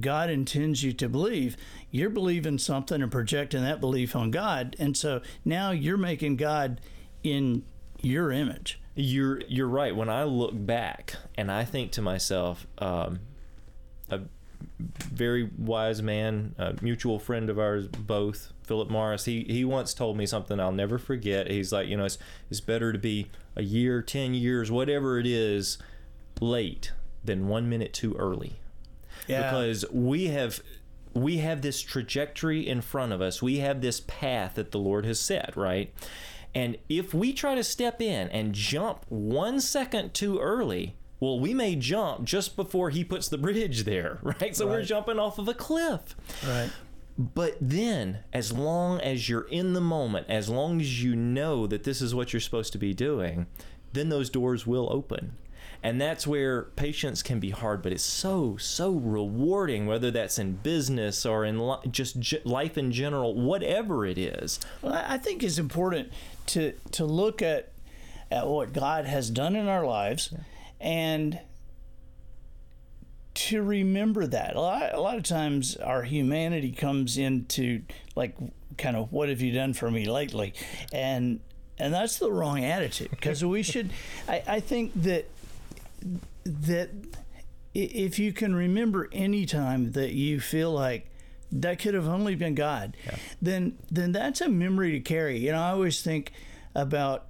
God 0.00 0.30
intends 0.30 0.82
you 0.82 0.92
to 0.94 1.08
believe. 1.08 1.56
You're 1.90 2.10
believing 2.10 2.58
something 2.58 3.00
and 3.02 3.10
projecting 3.10 3.62
that 3.62 3.80
belief 3.80 4.14
on 4.14 4.30
God, 4.30 4.76
and 4.78 4.96
so 4.96 5.22
now 5.44 5.70
you're 5.70 5.96
making 5.96 6.36
God 6.36 6.80
in 7.22 7.64
your 8.02 8.30
image. 8.30 8.80
You're 8.96 9.42
you're 9.46 9.68
right. 9.68 9.94
When 9.94 10.08
I 10.08 10.24
look 10.24 10.52
back 10.54 11.14
and 11.36 11.52
I 11.52 11.64
think 11.64 11.92
to 11.92 12.02
myself, 12.02 12.66
um, 12.78 13.20
a 14.10 14.20
very 15.12 15.50
wise 15.58 16.00
man, 16.00 16.54
a 16.58 16.74
mutual 16.80 17.18
friend 17.18 17.50
of 17.50 17.58
ours 17.58 17.88
both, 17.88 18.52
Philip 18.62 18.88
Morris. 18.88 19.26
He 19.26 19.44
he 19.44 19.64
once 19.66 19.92
told 19.92 20.16
me 20.16 20.24
something 20.24 20.58
I'll 20.58 20.72
never 20.72 20.96
forget. 20.98 21.50
He's 21.50 21.72
like, 21.72 21.88
you 21.88 21.96
know, 21.98 22.06
it's 22.06 22.16
it's 22.50 22.60
better 22.62 22.90
to 22.92 22.98
be 22.98 23.26
a 23.54 23.62
year, 23.62 24.00
ten 24.00 24.32
years, 24.32 24.70
whatever 24.70 25.18
it 25.18 25.26
is, 25.26 25.76
late 26.40 26.92
than 27.22 27.48
one 27.48 27.68
minute 27.68 27.92
too 27.92 28.14
early 28.14 28.60
Yeah. 29.28 29.50
because 29.50 29.84
we 29.92 30.26
have 30.28 30.60
we 31.12 31.38
have 31.38 31.60
this 31.60 31.80
trajectory 31.82 32.66
in 32.66 32.80
front 32.80 33.12
of 33.12 33.20
us. 33.20 33.42
We 33.42 33.58
have 33.58 33.80
this 33.82 34.00
path 34.06 34.54
that 34.54 34.70
the 34.70 34.78
Lord 34.78 35.04
has 35.06 35.18
set, 35.20 35.54
right? 35.56 35.92
And 36.56 36.78
if 36.88 37.12
we 37.12 37.34
try 37.34 37.54
to 37.54 37.62
step 37.62 38.00
in 38.00 38.30
and 38.30 38.54
jump 38.54 39.04
one 39.10 39.60
second 39.60 40.14
too 40.14 40.38
early, 40.38 40.96
well, 41.20 41.38
we 41.38 41.52
may 41.52 41.76
jump 41.76 42.24
just 42.24 42.56
before 42.56 42.88
he 42.88 43.04
puts 43.04 43.28
the 43.28 43.36
bridge 43.36 43.84
there, 43.84 44.20
right? 44.22 44.56
So 44.56 44.66
we're 44.66 44.82
jumping 44.82 45.18
off 45.18 45.38
of 45.38 45.48
a 45.48 45.54
cliff. 45.54 46.16
right. 46.48 46.70
But 47.18 47.58
then, 47.60 48.20
as 48.32 48.52
long 48.52 49.00
as 49.02 49.28
you're 49.28 49.48
in 49.48 49.74
the 49.74 49.82
moment, 49.82 50.28
as 50.30 50.48
long 50.48 50.80
as 50.80 51.02
you 51.02 51.14
know 51.14 51.66
that 51.66 51.84
this 51.84 52.00
is 52.00 52.14
what 52.14 52.32
you're 52.32 52.40
supposed 52.40 52.72
to 52.72 52.78
be 52.78 52.94
doing, 52.94 53.46
then 53.92 54.08
those 54.08 54.30
doors 54.30 54.66
will 54.66 54.88
open. 54.90 55.36
And 55.86 56.00
that's 56.00 56.26
where 56.26 56.62
patience 56.74 57.22
can 57.22 57.38
be 57.38 57.50
hard, 57.50 57.80
but 57.80 57.92
it's 57.92 58.02
so, 58.02 58.56
so 58.56 58.90
rewarding, 58.90 59.86
whether 59.86 60.10
that's 60.10 60.36
in 60.36 60.54
business 60.54 61.24
or 61.24 61.44
in 61.44 61.64
li- 61.64 61.78
just 61.92 62.18
j- 62.18 62.42
life 62.44 62.76
in 62.76 62.90
general, 62.90 63.36
whatever 63.36 64.04
it 64.04 64.18
is. 64.18 64.58
Well, 64.82 64.94
I 64.94 65.16
think 65.16 65.44
it's 65.44 65.58
important 65.58 66.10
to 66.46 66.72
to 66.90 67.04
look 67.04 67.40
at 67.40 67.70
at 68.32 68.48
what 68.48 68.72
God 68.72 69.04
has 69.04 69.30
done 69.30 69.54
in 69.54 69.68
our 69.68 69.86
lives, 69.86 70.34
and 70.80 71.38
to 73.34 73.62
remember 73.62 74.26
that. 74.26 74.56
A 74.56 74.60
lot, 74.60 74.92
a 74.92 75.00
lot 75.00 75.16
of 75.16 75.22
times, 75.22 75.76
our 75.76 76.02
humanity 76.02 76.72
comes 76.72 77.16
into 77.16 77.82
like 78.16 78.34
kind 78.76 78.96
of 78.96 79.12
what 79.12 79.28
have 79.28 79.40
you 79.40 79.52
done 79.52 79.72
for 79.72 79.88
me 79.88 80.06
lately, 80.06 80.52
and 80.92 81.38
and 81.78 81.94
that's 81.94 82.18
the 82.18 82.32
wrong 82.32 82.64
attitude 82.64 83.10
because 83.10 83.44
we 83.44 83.62
should. 83.62 83.90
I, 84.28 84.42
I 84.48 84.58
think 84.60 84.90
that 85.02 85.30
that 86.44 86.90
if 87.74 88.18
you 88.18 88.32
can 88.32 88.54
remember 88.54 89.08
any 89.12 89.44
time 89.46 89.92
that 89.92 90.12
you 90.12 90.40
feel 90.40 90.72
like 90.72 91.10
that 91.52 91.78
could 91.78 91.94
have 91.94 92.08
only 92.08 92.34
been 92.34 92.54
God, 92.54 92.96
then 93.40 93.78
then 93.90 94.12
that's 94.12 94.40
a 94.40 94.48
memory 94.48 94.92
to 94.92 95.00
carry. 95.00 95.38
You 95.38 95.52
know, 95.52 95.60
I 95.60 95.70
always 95.70 96.02
think 96.02 96.32
about 96.74 97.26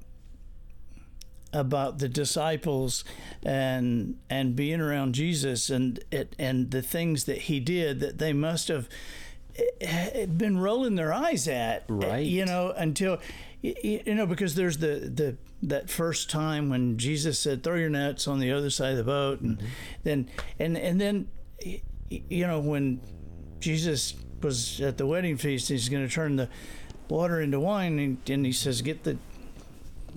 about 1.52 1.98
the 1.98 2.08
disciples 2.08 3.04
and 3.42 4.16
and 4.28 4.54
being 4.56 4.80
around 4.80 5.14
Jesus 5.14 5.70
and 5.70 5.98
it, 6.10 6.34
and 6.38 6.70
the 6.70 6.82
things 6.82 7.24
that 7.24 7.42
he 7.42 7.60
did 7.60 8.00
that 8.00 8.18
they 8.18 8.32
must 8.32 8.68
have 8.68 8.88
eh, 9.80 10.26
been 10.26 10.58
rolling 10.58 10.96
their 10.96 11.12
eyes 11.14 11.48
at 11.48 11.84
Right. 11.88 12.26
you 12.26 12.44
know 12.44 12.74
until 12.76 13.18
you 13.62 14.02
know 14.14 14.26
because 14.26 14.54
there's 14.54 14.78
the 14.78 15.10
the 15.12 15.36
that 15.66 15.90
first 15.90 16.30
time 16.30 16.70
when 16.70 16.96
Jesus 16.96 17.38
said 17.38 17.62
throw 17.62 17.74
your 17.74 17.90
nets 17.90 18.28
on 18.28 18.38
the 18.38 18.52
other 18.52 18.70
side 18.70 18.92
of 18.92 18.98
the 18.98 19.04
boat 19.04 19.40
and 19.40 19.58
mm-hmm. 19.58 19.66
then 20.04 20.30
and 20.58 20.78
and 20.78 21.00
then 21.00 21.28
you 22.08 22.46
know 22.46 22.60
when 22.60 23.00
Jesus 23.58 24.14
was 24.42 24.80
at 24.80 24.96
the 24.96 25.06
wedding 25.06 25.36
feast 25.36 25.68
he's 25.68 25.88
going 25.88 26.06
to 26.06 26.12
turn 26.12 26.36
the 26.36 26.48
water 27.08 27.40
into 27.40 27.58
wine 27.58 27.98
and, 27.98 28.30
and 28.30 28.46
he 28.46 28.52
says 28.52 28.80
get 28.80 29.02
the 29.02 29.18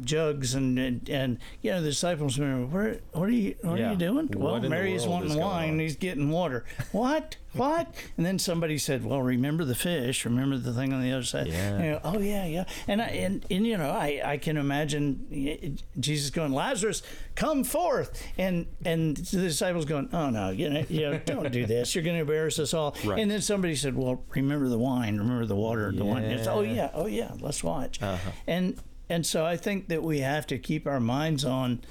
jugs 0.03 0.53
and 0.55 0.77
and, 0.79 1.09
and 1.09 1.37
you 1.61 1.71
know 1.71 1.81
the 1.81 1.89
disciples 1.89 2.37
were 2.37 2.65
where 2.65 2.99
what 3.13 3.27
are 3.29 3.31
you 3.31 3.55
what 3.61 3.79
Yeah. 3.79 3.89
are 3.89 3.91
you 3.93 3.97
doing? 3.97 4.27
What 4.27 4.61
well 4.61 4.69
mary's 4.69 5.05
wanting 5.07 5.37
wine 5.37 5.71
on? 5.73 5.79
he's 5.79 5.95
getting 5.95 6.29
water. 6.29 6.65
What? 6.91 7.37
What? 7.53 7.95
And 8.15 8.25
then 8.25 8.37
somebody 8.39 8.77
said 8.77 9.03
well 9.03 9.21
remember 9.21 9.65
the 9.65 9.75
fish. 9.75 10.23
Remember 10.25 10.57
the 10.57 10.71
thing 10.73 10.93
on 10.93 11.01
the 11.01 11.11
other 11.11 11.23
side. 11.23 11.47
Yeah. 11.47 11.77
You 11.77 11.91
know, 11.91 12.01
oh 12.03 12.19
yeah 12.19 12.45
yeah. 12.45 12.65
And 12.87 13.01
I, 13.01 13.05
and 13.07 13.45
and 13.49 13.65
you 13.67 13.77
know 13.77 13.89
i 13.89 14.21
i 14.23 14.37
can 14.37 14.55
imagine 14.57 15.77
jesus 15.99 16.29
going 16.29 16.51
lazarus 16.53 17.01
come 17.35 17.63
forth. 17.63 18.23
And 18.37 18.67
and 18.85 19.17
the 19.17 19.37
disciples 19.41 19.85
going 19.85 20.09
oh 20.13 20.29
no 20.29 20.49
you 20.49 20.69
know, 20.69 20.85
you 20.89 21.01
know 21.09 21.17
don't 21.25 21.51
do 21.51 21.65
this. 21.65 21.95
You're 21.95 22.03
going 22.03 22.15
to 22.15 22.21
embarrass 22.21 22.59
us 22.59 22.73
all. 22.73 22.95
Right. 23.05 23.19
and 23.19 23.29
then 23.29 23.41
somebody 23.41 23.75
said 23.75 23.95
well 23.95 24.23
remember 24.35 24.69
the 24.69 24.77
wine. 24.77 25.17
Remember 25.17 25.45
the 25.45 25.55
water. 25.55 25.91
The 25.91 26.05
wine. 26.05 26.23
It's, 26.23 26.47
oh 26.47 26.61
Yeah. 26.61 26.73
yeah 26.73 26.89
oh 26.93 27.05
yeah 27.07 27.31
let's 27.39 27.63
watch. 27.63 28.01
Uh-huh. 28.01 28.31
and 28.47 28.79
and 29.09 29.25
so 29.25 29.45
I 29.45 29.57
think 29.57 29.87
that 29.89 30.03
we 30.03 30.19
have 30.19 30.45
to 30.47 30.57
keep 30.57 30.85
our 30.87 30.99
minds 30.99 31.43
on 31.45 31.81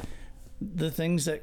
the 0.60 0.90
things 0.90 1.25
that 1.26 1.42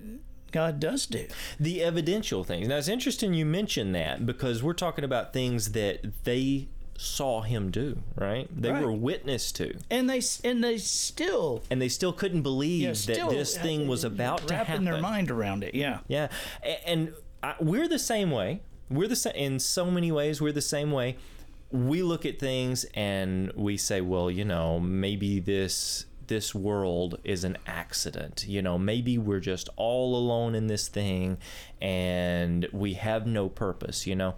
God 0.52 0.80
does 0.80 1.06
do. 1.06 1.28
The 1.60 1.84
evidential 1.84 2.44
things. 2.44 2.68
Now, 2.68 2.78
it's 2.78 2.88
interesting 2.88 3.34
you 3.34 3.46
mentioned 3.46 3.94
that 3.96 4.26
because 4.26 4.64
we're 4.64 4.74
talking 4.74 5.04
about 5.04 5.34
things 5.34 5.72
that 5.74 6.24
they 6.24 6.68
saw 6.98 7.42
him 7.42 7.72
do, 7.72 8.02
right? 8.16 8.48
They 8.56 8.72
Right. 8.72 8.82
were 8.84 8.92
witness 8.94 9.52
to. 9.54 9.78
And 9.90 10.10
they 10.10 10.22
and 10.46 10.64
they 10.64 10.78
still 10.78 11.62
And 11.70 11.82
they 11.82 11.90
still 11.90 12.14
couldn't 12.14 12.42
believe 12.44 12.82
yeah, 12.84 13.16
that 13.16 13.30
this 13.30 13.58
thing 13.58 13.88
was 13.88 14.06
about 14.06 14.48
to 14.48 14.54
wrapping 14.54 14.66
happen. 14.68 14.86
their 14.86 15.02
mind 15.02 15.30
around 15.30 15.64
it. 15.66 15.76
Yeah. 15.76 16.00
Yeah, 16.08 16.30
A- 16.64 16.88
and 16.88 17.14
I, 17.44 17.56
we're 17.60 17.90
the 17.90 18.00
same 18.00 18.32
way. 18.32 18.62
We're 18.90 19.10
the 19.10 19.16
same 19.18 19.36
in 19.36 19.60
so 19.60 19.92
many 19.92 20.10
ways. 20.12 20.40
We're 20.42 20.54
the 20.54 20.62
same 20.62 20.92
way. 20.92 21.18
We 21.76 22.04
look 22.04 22.26
at 22.26 22.40
things 22.40 22.86
and 22.94 23.52
we 23.56 23.78
say, 23.78 24.02
well, 24.02 24.32
you 24.32 24.46
know, 24.46 24.80
maybe 24.80 25.40
this 25.40 26.06
this 26.28 26.56
world 26.56 27.20
is 27.24 27.44
an 27.44 27.56
accident. 27.68 28.46
You 28.48 28.62
know, 28.62 28.80
maybe 28.80 29.18
we're 29.18 29.40
just 29.40 29.70
all 29.76 30.16
alone 30.16 30.56
in 30.56 30.68
this 30.68 30.88
thing 30.88 31.38
and 31.80 32.68
we 32.72 32.94
have 32.94 33.28
no 33.28 33.50
purpose. 33.50 34.08
You 34.08 34.16
know, 34.16 34.36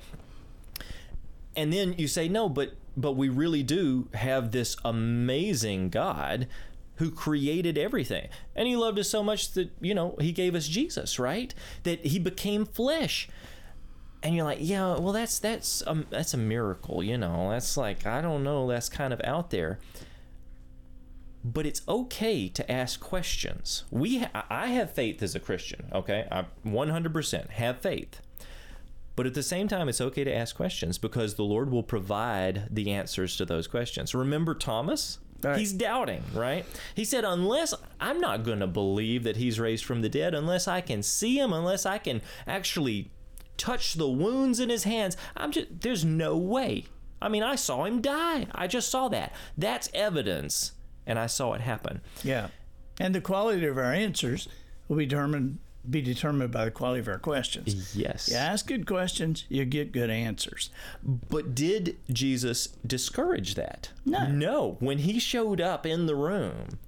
and 1.57 1.73
then 1.73 1.95
you 1.97 2.07
say 2.07 2.29
no 2.29 2.47
but 2.47 2.73
but 2.95 3.13
we 3.13 3.27
really 3.27 3.63
do 3.63 4.07
have 4.13 4.51
this 4.51 4.77
amazing 4.85 5.89
god 5.89 6.47
who 6.95 7.11
created 7.11 7.77
everything 7.77 8.29
and 8.55 8.67
he 8.67 8.75
loved 8.75 8.97
us 8.97 9.09
so 9.09 9.21
much 9.21 9.51
that 9.53 9.69
you 9.81 9.93
know 9.93 10.15
he 10.21 10.31
gave 10.31 10.55
us 10.55 10.67
jesus 10.67 11.19
right 11.19 11.53
that 11.83 12.05
he 12.05 12.19
became 12.19 12.65
flesh 12.65 13.27
and 14.23 14.35
you're 14.35 14.43
like 14.43 14.59
yeah 14.61 14.97
well 14.97 15.13
that's 15.13 15.39
that's 15.39 15.83
um, 15.87 16.05
that's 16.09 16.33
a 16.33 16.37
miracle 16.37 17.03
you 17.03 17.17
know 17.17 17.49
that's 17.49 17.77
like 17.77 18.05
i 18.05 18.21
don't 18.21 18.43
know 18.43 18.67
that's 18.67 18.89
kind 18.89 19.13
of 19.13 19.21
out 19.23 19.51
there 19.51 19.79
but 21.43 21.65
it's 21.65 21.81
okay 21.87 22.49
to 22.49 22.69
ask 22.71 22.99
questions 22.99 23.83
we 23.91 24.19
ha- 24.19 24.45
i 24.49 24.67
have 24.67 24.91
faith 24.91 25.21
as 25.21 25.35
a 25.35 25.39
christian 25.39 25.87
okay 25.93 26.27
i 26.31 26.45
100% 26.65 27.49
have 27.51 27.79
faith 27.79 28.21
but 29.17 29.25
at 29.25 29.33
the 29.33 29.41
same 29.41 29.67
time, 29.67 29.89
it's 29.89 29.99
okay 29.99 30.23
to 30.23 30.33
ask 30.33 30.55
questions 30.55 30.99
because 30.99 31.33
the 31.33 31.43
Lord 31.43 31.71
will 31.71 31.81
provide 31.81 32.67
the 32.69 32.91
answers 32.91 33.35
to 33.37 33.45
those 33.45 33.65
questions. 33.65 34.13
Remember 34.13 34.53
Thomas? 34.53 35.17
Right. 35.41 35.57
He's 35.57 35.73
doubting, 35.73 36.21
right? 36.35 36.67
He 36.93 37.03
said, 37.03 37.25
Unless 37.25 37.73
I'm 37.99 38.19
not 38.19 38.43
going 38.43 38.59
to 38.59 38.67
believe 38.67 39.23
that 39.23 39.37
he's 39.37 39.59
raised 39.59 39.85
from 39.85 40.03
the 40.03 40.09
dead, 40.09 40.35
unless 40.35 40.67
I 40.67 40.81
can 40.81 41.01
see 41.01 41.39
him, 41.39 41.51
unless 41.51 41.83
I 41.83 41.97
can 41.97 42.21
actually 42.45 43.09
touch 43.57 43.93
the 43.95 44.09
wounds 44.09 44.59
in 44.59 44.69
his 44.69 44.83
hands, 44.83 45.17
I'm 45.35 45.51
just, 45.51 45.81
there's 45.81 46.05
no 46.05 46.37
way. 46.37 46.85
I 47.21 47.29
mean, 47.29 47.43
I 47.43 47.55
saw 47.55 47.85
him 47.85 48.01
die. 48.01 48.47
I 48.51 48.67
just 48.67 48.89
saw 48.89 49.07
that. 49.09 49.33
That's 49.57 49.89
evidence, 49.93 50.73
and 51.05 51.17
I 51.17 51.27
saw 51.27 51.53
it 51.53 51.61
happen. 51.61 52.01
Yeah. 52.23 52.49
And 52.99 53.13
the 53.13 53.21
quality 53.21 53.65
of 53.65 53.77
our 53.77 53.93
answers 53.93 54.47
will 54.87 54.97
be 54.97 55.05
determined 55.05 55.59
be 55.89 56.01
determined 56.01 56.51
by 56.51 56.65
the 56.65 56.71
quality 56.71 56.99
of 56.99 57.07
our 57.07 57.17
questions. 57.17 57.95
Yes. 57.95 58.27
You 58.29 58.35
ask 58.35 58.67
good 58.67 58.85
questions, 58.85 59.45
you 59.47 59.63
get 59.63 59.93
good 59.93 60.09
answers. 60.09 60.69
But 61.01 61.55
did 61.55 61.97
Jesus 62.11 62.67
discourage 62.85 63.55
that? 63.55 63.91
No. 64.05 64.27
No. 64.27 64.77
When 64.79 64.97
he 64.99 65.17
showed 65.19 65.61
up 65.61 65.85
in 65.85 66.05
the 66.05 66.15
room, 66.15 66.79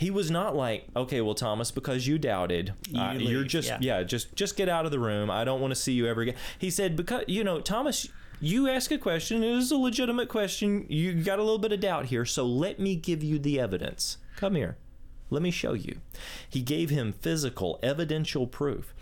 he 0.00 0.10
was 0.10 0.30
not 0.30 0.56
like, 0.56 0.86
"Okay, 0.96 1.20
well, 1.20 1.34
Thomas, 1.34 1.70
because 1.70 2.06
you 2.06 2.18
doubted, 2.18 2.72
You 2.88 3.00
uh, 3.00 3.12
you're 3.12 3.44
just 3.44 3.68
Yeah. 3.68 3.78
yeah. 3.80 4.02
just 4.02 4.34
just 4.34 4.56
get 4.56 4.66
out 4.68 4.86
of 4.86 4.90
the 4.90 4.98
room. 4.98 5.30
I 5.30 5.44
don't 5.44 5.60
want 5.60 5.72
to 5.72 5.80
see 5.80 5.92
you 5.92 6.06
ever 6.06 6.22
again." 6.22 6.36
He 6.58 6.70
said, 6.70 6.96
"Because 6.96 7.24
you 7.28 7.44
know, 7.44 7.60
Thomas." 7.60 8.08
You 8.42 8.70
ask 8.70 8.90
a 8.90 8.96
question. 8.96 9.44
It 9.44 9.50
is 9.50 9.70
a 9.70 9.76
legitimate 9.76 10.30
question. 10.30 10.86
You 10.88 11.12
got 11.12 11.38
a 11.38 11.42
little 11.42 11.58
bit 11.58 11.72
of 11.72 11.80
doubt 11.80 12.06
here, 12.06 12.24
so 12.24 12.46
let 12.46 12.80
me 12.80 12.96
give 12.96 13.22
you 13.22 13.38
the 13.38 13.60
evidence. 13.60 14.16
Come 14.36 14.54
here. 14.54 14.78
Let 15.28 15.42
me 15.42 15.50
show 15.50 15.74
you. 15.74 16.00
He 16.48 16.62
gave 16.62 16.88
him 16.88 17.12
physical, 17.12 17.78
evidential 17.82 18.46
proof. 18.46 18.94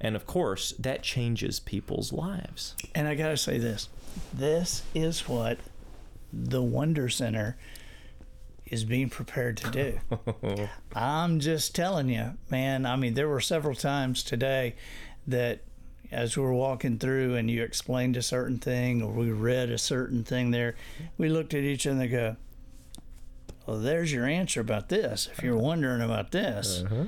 And 0.00 0.16
of 0.16 0.24
course, 0.26 0.72
that 0.78 1.02
changes 1.02 1.60
people's 1.60 2.10
lives. 2.10 2.74
And 2.94 3.06
I 3.06 3.14
got 3.14 3.28
to 3.28 3.36
say 3.36 3.58
this 3.58 3.90
this 4.32 4.82
is 4.94 5.28
what 5.28 5.58
the 6.32 6.62
Wonder 6.62 7.10
Center 7.10 7.58
is 8.70 8.84
being 8.84 9.10
prepared 9.10 9.56
to 9.58 9.70
do. 9.70 10.68
I'm 10.94 11.40
just 11.40 11.74
telling 11.74 12.08
you, 12.08 12.34
man. 12.48 12.86
I 12.86 12.96
mean, 12.96 13.14
there 13.14 13.28
were 13.28 13.40
several 13.40 13.74
times 13.74 14.22
today 14.22 14.76
that 15.26 15.60
as 16.12 16.36
we 16.36 16.42
were 16.42 16.54
walking 16.54 16.98
through 16.98 17.34
and 17.34 17.50
you 17.50 17.62
explained 17.62 18.16
a 18.16 18.22
certain 18.22 18.58
thing 18.58 19.02
or 19.02 19.12
we 19.12 19.30
read 19.30 19.70
a 19.70 19.78
certain 19.78 20.24
thing 20.24 20.52
there, 20.52 20.76
we 21.18 21.28
looked 21.28 21.52
at 21.52 21.62
each 21.62 21.86
other 21.86 22.00
and 22.00 22.10
go, 22.10 22.36
well, 23.66 23.78
there's 23.78 24.12
your 24.12 24.26
answer 24.26 24.60
about 24.60 24.88
this. 24.88 25.28
If 25.32 25.42
you're 25.42 25.56
wondering 25.56 26.00
about 26.00 26.30
this, 26.30 26.82
uh-huh. 26.84 27.04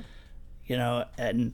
you 0.65 0.77
know, 0.77 1.05
and 1.17 1.53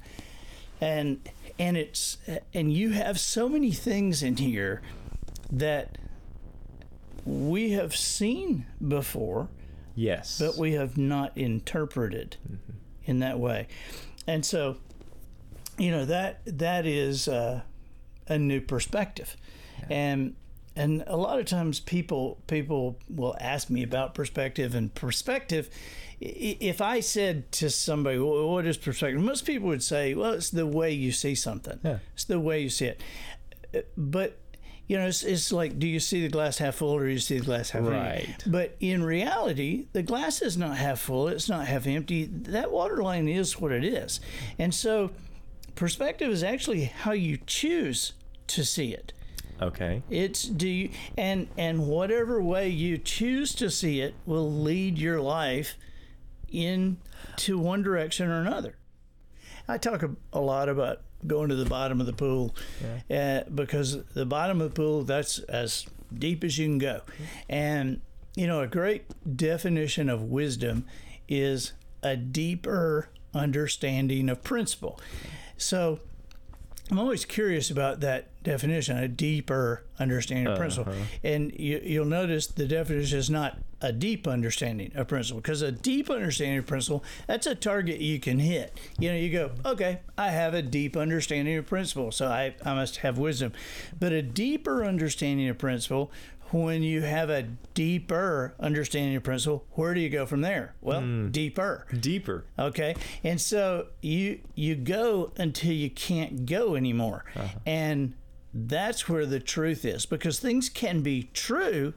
and 0.82 1.28
and 1.58 1.78
it's 1.78 2.18
and 2.54 2.72
you 2.72 2.92
have 2.92 3.20
so 3.20 3.50
many 3.50 3.72
things 3.72 4.22
in 4.22 4.38
here 4.38 4.82
that 5.52 5.98
we 7.26 7.72
have 7.72 7.96
seen 7.96 8.66
before 8.86 9.50
Yes. 10.00 10.40
but 10.40 10.58
we 10.58 10.74
have 10.74 10.98
not 10.98 11.38
interpreted 11.38 12.38
in 13.06 13.20
that 13.20 13.40
way 13.40 13.68
and 14.28 14.46
so 14.46 14.78
you 15.80 15.92
know 15.92 16.06
that 16.06 16.42
that 16.46 16.86
is 16.86 17.28
uh, 17.28 17.62
a 18.28 18.38
new 18.38 18.62
perspective, 18.62 19.36
and 19.90 20.36
and 20.76 21.04
a 21.08 21.18
lot 21.18 21.40
of 21.40 21.46
times 21.46 21.80
people 21.80 22.42
people 22.48 23.00
will 23.10 23.36
ask 23.40 23.70
me 23.70 23.82
about 23.82 24.14
perspective 24.14 24.76
and 24.76 24.94
perspective. 24.94 25.70
If 26.20 26.82
I 26.82 27.00
said 27.00 27.52
to 27.54 27.70
somebody, 27.70 28.20
well, 28.20 28.50
"What 28.50 28.68
is 28.68 28.78
perspective?" 28.78 29.22
Most 29.22 29.46
people 29.46 29.70
would 29.70 29.84
say, 29.84 30.14
"Well, 30.14 30.34
it's 30.34 30.50
the 30.50 30.68
way 30.68 30.92
you 30.92 31.12
see 31.12 31.34
something. 31.34 31.80
Yeah. 31.84 32.00
It's 32.14 32.26
the 32.26 32.40
way 32.40 32.62
you 32.62 32.70
see 32.70 32.88
it." 32.88 33.02
But 33.96 34.38
you 34.90 34.98
know, 34.98 35.06
it's, 35.06 35.24
it's 35.24 35.52
like, 35.52 35.78
do 35.80 35.88
you 35.88 36.00
see 36.00 36.22
the 36.24 36.30
glass 36.30 36.58
half 36.58 36.76
full 36.76 36.90
or 36.90 37.06
do 37.06 37.12
you 37.12 37.20
see 37.20 37.38
the 37.38 37.46
glass 37.46 37.70
half 37.70 37.84
Right. 37.86 38.26
empty? 38.28 38.50
But 38.50 38.76
in 38.80 39.04
reality, 39.04 39.86
the 39.94 40.02
glass 40.02 40.42
is 40.42 40.58
not 40.58 40.76
half 40.78 41.00
full. 41.00 41.28
It's 41.28 41.48
not 41.48 41.68
half 41.68 41.86
empty. 41.88 42.26
That 42.26 42.72
water 42.72 43.02
line 43.04 43.28
is 43.28 43.62
what 43.62 43.72
it 43.72 43.84
is, 43.86 44.20
and 44.58 44.74
so 44.74 45.12
perspective 45.76 46.30
is 46.32 46.44
actually 46.44 46.86
how 46.86 47.12
you 47.12 47.38
choose 47.46 48.14
to 48.48 48.66
see 48.66 48.92
it. 48.92 49.14
Okay. 49.62 50.02
It's 50.10 50.44
do 50.44 50.68
you 50.68 50.90
and 51.18 51.48
and 51.58 51.88
whatever 51.88 52.42
way 52.42 52.70
you 52.70 52.98
choose 52.98 53.54
to 53.56 53.70
see 53.70 54.02
it 54.02 54.16
will 54.26 54.52
lead 54.52 54.98
your 54.98 55.22
life 55.22 55.76
into 56.48 57.60
one 57.60 57.84
direction 57.84 58.30
or 58.30 58.42
another. 58.42 58.76
I 59.68 59.78
talk 59.78 60.02
a, 60.02 60.10
a 60.34 60.40
lot 60.40 60.68
about 60.70 61.02
going 61.28 61.50
to 61.50 61.56
the 61.56 61.66
bottom 61.70 62.00
of 62.00 62.06
the 62.08 62.14
pool. 62.14 62.56
Uh, 63.10 63.44
because 63.54 64.04
the 64.14 64.26
bottom 64.26 64.62
of 64.62 64.70
the 64.70 64.76
pool 64.76 65.04
that's 65.04 65.40
as 65.40 65.86
deep 66.14 66.44
as 66.44 66.58
you 66.58 66.66
can 66.68 66.78
go, 66.78 67.02
and 67.50 68.02
you 68.36 68.48
know 68.48 68.62
a 68.62 68.68
great 68.68 69.06
definition 69.36 70.10
of 70.10 70.24
wisdom 70.24 70.86
is 71.28 71.74
a 72.02 72.16
deeper 72.16 73.10
understanding 73.34 74.30
of 74.30 74.44
principle. 74.44 75.00
So 75.58 76.00
I'm 76.92 77.00
always 77.00 77.24
curious 77.24 77.70
about 77.70 78.00
that 78.00 78.44
definition, 78.44 78.98
a 78.98 79.08
deeper 79.08 79.84
understanding 80.00 80.48
of 80.48 80.58
principle. 80.58 80.92
Uh-huh. 80.92 81.04
And 81.24 81.54
you, 81.60 81.80
you'll 81.84 82.06
notice 82.06 82.48
the 82.48 82.66
definition 82.66 83.20
is 83.20 83.30
not 83.30 83.60
a 83.82 83.94
deep 83.94 84.28
understanding 84.28 84.92
of 84.96 85.08
principle, 85.08 85.40
because 85.40 85.62
a 85.62 85.72
deep 85.72 86.10
understanding 86.10 86.58
of 86.58 86.66
principle, 86.66 87.04
that's 87.28 87.48
a 87.48 87.56
target 87.56 88.02
you 88.02 88.20
can 88.20 88.40
hit. 88.40 88.78
You 88.98 89.12
know, 89.12 89.18
you 89.18 89.32
go, 89.32 89.52
okay, 89.66 90.00
I 90.18 90.32
have 90.32 90.54
a 90.54 90.62
deep 90.62 90.98
understanding 90.98 91.58
of 91.58 91.68
principle, 91.68 92.12
so 92.12 92.28
I, 92.28 92.56
I 92.66 92.74
must 92.74 92.98
have 92.98 93.18
wisdom. 93.18 93.54
But 93.98 94.12
a 94.12 94.22
deeper 94.22 94.84
understanding 94.84 95.48
of 95.48 95.58
principle, 95.58 96.12
when 96.52 96.84
you 96.84 97.02
have 97.02 97.30
a 97.30 97.44
deeper 97.74 98.56
understanding 98.60 99.16
of 99.16 99.24
principle, 99.24 99.66
where 99.72 99.94
do 99.94 100.00
you 100.00 100.10
go 100.10 100.26
from 100.26 100.42
there? 100.42 100.76
Well, 100.82 101.02
hmm. 101.02 101.30
deeper. 101.30 101.86
Deeper. 102.00 102.46
Okay, 102.58 102.96
and 103.24 103.40
so 103.40 103.88
you 104.02 104.40
you 104.56 104.76
go 104.76 105.32
until 105.38 105.72
you 105.72 105.90
can't 105.90 106.46
go 106.46 106.76
anymore, 106.76 107.26
uh-huh. 107.36 107.60
and 107.66 108.16
that's 108.54 109.08
where 109.08 109.26
the 109.26 109.40
truth 109.40 109.86
is 109.86 110.06
because 110.06 110.40
things 110.40 110.70
can 110.70 111.02
be 111.02 111.30
true 111.34 111.94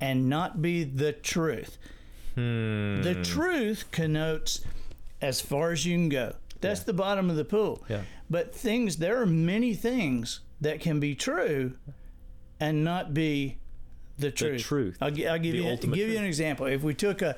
and 0.00 0.28
not 0.28 0.60
be 0.60 0.84
the 0.84 1.12
truth. 1.12 1.78
Hmm. 2.34 3.02
The 3.02 3.22
truth 3.22 3.90
connotes 3.90 4.60
as 5.22 5.40
far 5.40 5.72
as 5.72 5.86
you 5.86 5.96
can 5.96 6.08
go. 6.08 6.34
That's 6.60 6.80
the 6.80 6.92
bottom 6.92 7.30
of 7.30 7.36
the 7.36 7.44
pool. 7.44 7.84
Yeah. 7.88 8.02
But 8.28 8.54
things 8.54 8.96
there 8.96 9.20
are 9.20 9.26
many 9.26 9.74
things 9.74 10.40
that 10.60 10.80
can 10.80 11.00
be 11.00 11.14
true 11.14 11.74
and 12.58 12.82
not 12.84 13.14
be 13.14 13.58
the 14.18 14.30
truth. 14.30 14.62
truth. 14.62 14.98
I'll, 15.00 15.08
I'll 15.08 15.38
give 15.38 15.52
The 15.52 15.58
you 15.58 15.76
give 15.76 16.08
you 16.08 16.18
an 16.18 16.24
example. 16.24 16.66
If 16.66 16.82
we 16.82 16.94
took 16.94 17.22
a 17.22 17.36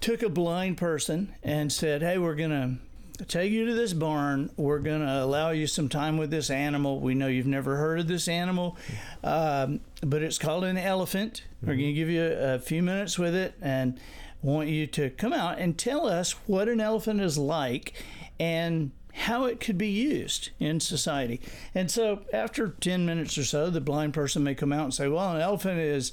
took 0.00 0.22
a 0.22 0.28
blind 0.28 0.76
person 0.76 1.34
and 1.42 1.72
said, 1.72 2.02
"Hey, 2.02 2.18
we're 2.18 2.34
gonna 2.34 2.78
take 3.26 3.50
you 3.50 3.66
to 3.66 3.74
this 3.74 3.92
barn. 3.92 4.50
We're 4.56 4.78
gonna 4.78 5.22
allow 5.22 5.50
you 5.50 5.66
some 5.66 5.88
time 5.88 6.18
with 6.18 6.30
this 6.30 6.50
animal. 6.50 7.00
We 7.00 7.14
know 7.14 7.26
you've 7.26 7.46
never 7.46 7.76
heard 7.76 8.00
of 8.00 8.08
this 8.08 8.28
animal, 8.28 8.76
um, 9.24 9.80
but 10.00 10.22
it's 10.22 10.38
called 10.38 10.64
an 10.64 10.78
elephant. 10.78 11.42
We're 11.62 11.74
gonna 11.74 11.92
give 11.92 12.08
you 12.08 12.22
a, 12.22 12.54
a 12.54 12.58
few 12.58 12.82
minutes 12.82 13.18
with 13.18 13.34
it 13.34 13.54
and 13.60 13.98
want 14.40 14.68
you 14.68 14.86
to 14.86 15.10
come 15.10 15.32
out 15.32 15.58
and 15.58 15.76
tell 15.76 16.06
us 16.06 16.32
what 16.46 16.68
an 16.68 16.80
elephant 16.80 17.20
is 17.20 17.36
like 17.38 17.94
and." 18.38 18.92
How 19.18 19.44
it 19.46 19.60
could 19.60 19.76
be 19.76 19.88
used 19.88 20.50
in 20.60 20.80
society. 20.80 21.40
And 21.74 21.90
so, 21.90 22.22
after 22.32 22.68
10 22.68 23.04
minutes 23.04 23.36
or 23.36 23.44
so, 23.44 23.68
the 23.68 23.80
blind 23.80 24.14
person 24.14 24.44
may 24.44 24.54
come 24.54 24.72
out 24.72 24.84
and 24.84 24.94
say, 24.94 25.08
Well, 25.08 25.34
an 25.34 25.40
elephant 25.40 25.80
is 25.80 26.12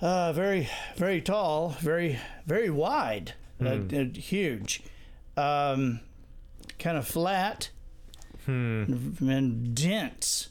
uh, 0.00 0.32
very, 0.32 0.68
very 0.96 1.20
tall, 1.20 1.76
very, 1.80 2.18
very 2.46 2.70
wide, 2.70 3.34
uh, 3.64 3.68
uh, 3.68 4.04
huge, 4.14 4.82
um, 5.36 6.00
kind 6.78 6.96
of 6.96 7.06
flat, 7.06 7.70
and 8.46 9.74
dense. 9.74 10.48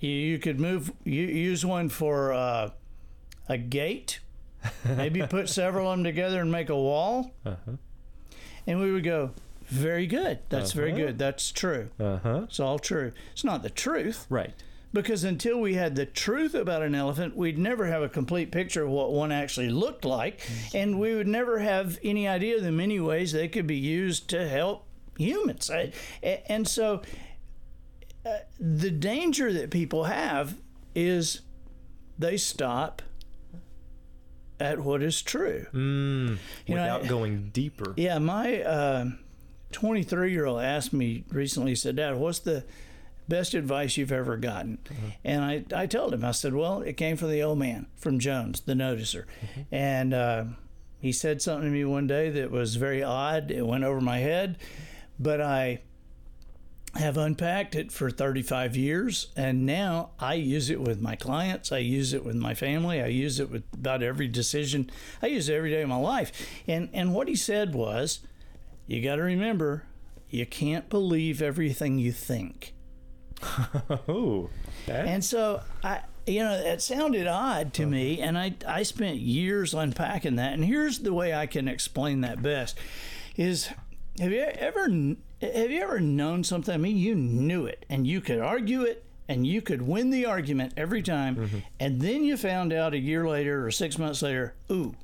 You, 0.00 0.10
you 0.10 0.38
could 0.38 0.58
move, 0.58 0.92
you 1.04 1.22
use 1.22 1.64
one 1.64 1.88
for 1.88 2.32
uh, 2.32 2.70
a 3.48 3.58
gate, 3.58 4.20
maybe 4.84 5.22
put 5.22 5.48
several 5.50 5.90
of 5.90 5.98
them 5.98 6.04
together 6.04 6.40
and 6.40 6.50
make 6.50 6.68
a 6.68 6.76
wall. 6.76 7.32
And 8.66 8.80
we 8.80 8.90
would 8.90 9.04
go, 9.04 9.30
very 9.68 10.06
good. 10.06 10.38
That's 10.48 10.72
very 10.72 10.92
Uh-huh. 10.92 11.00
good. 11.06 11.18
That's 11.18 11.50
true. 11.52 11.90
Uh 11.98 12.18
huh. 12.18 12.40
It's 12.44 12.60
all 12.60 12.78
true. 12.78 13.12
It's 13.32 13.44
not 13.44 13.62
the 13.62 13.70
truth 13.70 14.26
Right. 14.28 14.54
because 14.92 15.24
until 15.24 15.60
we 15.60 15.74
had 15.74 15.96
the 15.96 16.06
truth 16.06 16.54
about 16.54 16.82
an 16.82 16.94
elephant, 16.94 17.36
we'd 17.36 17.58
never 17.58 17.86
have 17.86 18.02
a 18.02 18.08
complete 18.08 18.50
picture 18.50 18.84
of 18.84 18.90
what 18.90 19.12
one 19.12 19.32
actually 19.32 19.68
looked 19.70 20.04
like, 20.04 20.40
and 20.74 20.98
we 21.00 21.14
would 21.14 21.28
never 21.28 21.58
have 21.58 21.98
any 22.02 22.26
idea 22.28 22.56
of 22.56 22.62
the 22.62 22.72
many 22.72 22.98
ways 23.00 23.32
they 23.32 23.48
could 23.48 23.66
be 23.66 23.76
used 23.76 24.28
to 24.30 24.48
help 24.48 24.86
humans. 25.18 25.70
I- 25.70 25.92
And 26.48 26.66
so, 26.68 27.02
uh, 28.24 28.38
the 28.60 28.90
danger 28.90 29.52
that 29.52 29.70
people 29.70 30.04
have 30.04 30.56
is 30.94 31.40
they 32.18 32.36
stop 32.36 33.02
at 34.58 34.78
what 34.80 35.02
is 35.02 35.20
true. 35.20 35.66
Mm, 35.74 36.38
You 36.66 36.74
know, 36.74 36.82
without 36.82 37.06
going 37.08 37.50
deeper. 37.50 37.92
Yeah, 37.96 38.18
my 38.18 38.62
23 39.76 40.32
year 40.32 40.46
old 40.46 40.62
asked 40.62 40.94
me 40.94 41.22
recently, 41.30 41.72
he 41.72 41.74
said, 41.74 41.96
Dad, 41.96 42.16
what's 42.16 42.38
the 42.38 42.64
best 43.28 43.52
advice 43.52 43.98
you've 43.98 44.10
ever 44.10 44.38
gotten? 44.38 44.78
And 45.22 45.44
I, 45.44 45.64
I 45.74 45.84
told 45.84 46.14
him, 46.14 46.24
I 46.24 46.30
said, 46.30 46.54
Well, 46.54 46.80
it 46.80 46.96
came 46.96 47.18
from 47.18 47.30
the 47.30 47.42
old 47.42 47.58
man, 47.58 47.86
from 47.94 48.18
Jones, 48.18 48.62
the 48.62 48.72
noticer. 48.72 49.24
And 49.70 50.14
uh, 50.14 50.44
he 50.98 51.12
said 51.12 51.42
something 51.42 51.68
to 51.68 51.70
me 51.70 51.84
one 51.84 52.06
day 52.06 52.30
that 52.30 52.50
was 52.50 52.76
very 52.76 53.02
odd. 53.02 53.50
It 53.50 53.66
went 53.66 53.84
over 53.84 54.00
my 54.00 54.16
head, 54.16 54.56
but 55.18 55.42
I 55.42 55.82
have 56.94 57.18
unpacked 57.18 57.74
it 57.74 57.92
for 57.92 58.10
35 58.10 58.74
years 58.78 59.26
and 59.36 59.66
now 59.66 60.12
I 60.18 60.32
use 60.32 60.70
it 60.70 60.80
with 60.80 60.98
my 60.98 61.14
clients 61.14 61.70
I 61.70 61.76
use 61.76 62.14
it 62.14 62.24
with 62.24 62.36
my 62.36 62.54
family 62.54 63.02
I 63.02 63.08
use 63.08 63.38
it 63.38 63.50
with 63.50 63.64
about 63.74 64.02
every 64.02 64.28
decision 64.28 64.88
I 65.20 65.26
use 65.26 65.50
it 65.50 65.54
every 65.54 65.72
day 65.72 65.82
of 65.82 65.90
my 65.90 65.98
life 65.98 66.32
and 66.66 66.88
and 66.94 67.12
what 67.12 67.28
he 67.28 67.36
said 67.36 67.74
was 67.74 68.20
you 68.86 69.02
got 69.02 69.16
to 69.16 69.22
remember 69.22 69.84
you 70.30 70.44
can't 70.46 70.88
believe 70.88 71.40
everything 71.42 71.98
you 71.98 72.12
think 72.12 72.72
Oh. 74.08 74.50
and 74.88 75.24
so 75.24 75.60
I, 75.84 76.00
you 76.26 76.40
know, 76.40 76.52
it 76.54 76.80
sounded 76.82 77.26
odd 77.26 77.72
to 77.74 77.86
me, 77.86 78.20
and 78.20 78.36
I 78.38 78.54
I 78.66 78.82
spent 78.82 79.16
years 79.18 79.74
unpacking 79.74 80.36
that. 80.36 80.54
And 80.54 80.64
here's 80.64 81.00
the 81.00 81.12
way 81.12 81.34
I 81.34 81.46
can 81.46 81.68
explain 81.68 82.22
that 82.22 82.42
best: 82.42 82.78
is 83.36 83.68
have 84.18 84.32
you 84.32 84.40
ever 84.40 84.88
have 84.88 85.70
you 85.70 85.82
ever 85.82 86.00
known 86.00 86.42
something? 86.44 86.74
I 86.74 86.78
mean, 86.78 86.96
you 86.96 87.14
knew 87.14 87.66
it, 87.66 87.84
and 87.90 88.06
you 88.06 88.20
could 88.20 88.38
argue 88.40 88.82
it, 88.82 89.04
and 89.28 89.46
you 89.46 89.60
could 89.60 89.82
win 89.82 90.10
the 90.10 90.24
argument 90.26 90.72
every 90.76 91.02
time, 91.02 91.62
and 91.78 92.00
then 92.00 92.24
you 92.24 92.36
found 92.36 92.72
out 92.72 92.94
a 92.94 92.98
year 92.98 93.28
later 93.28 93.64
or 93.66 93.70
six 93.70 93.98
months 93.98 94.22
later, 94.22 94.54
ooh, 94.70 94.94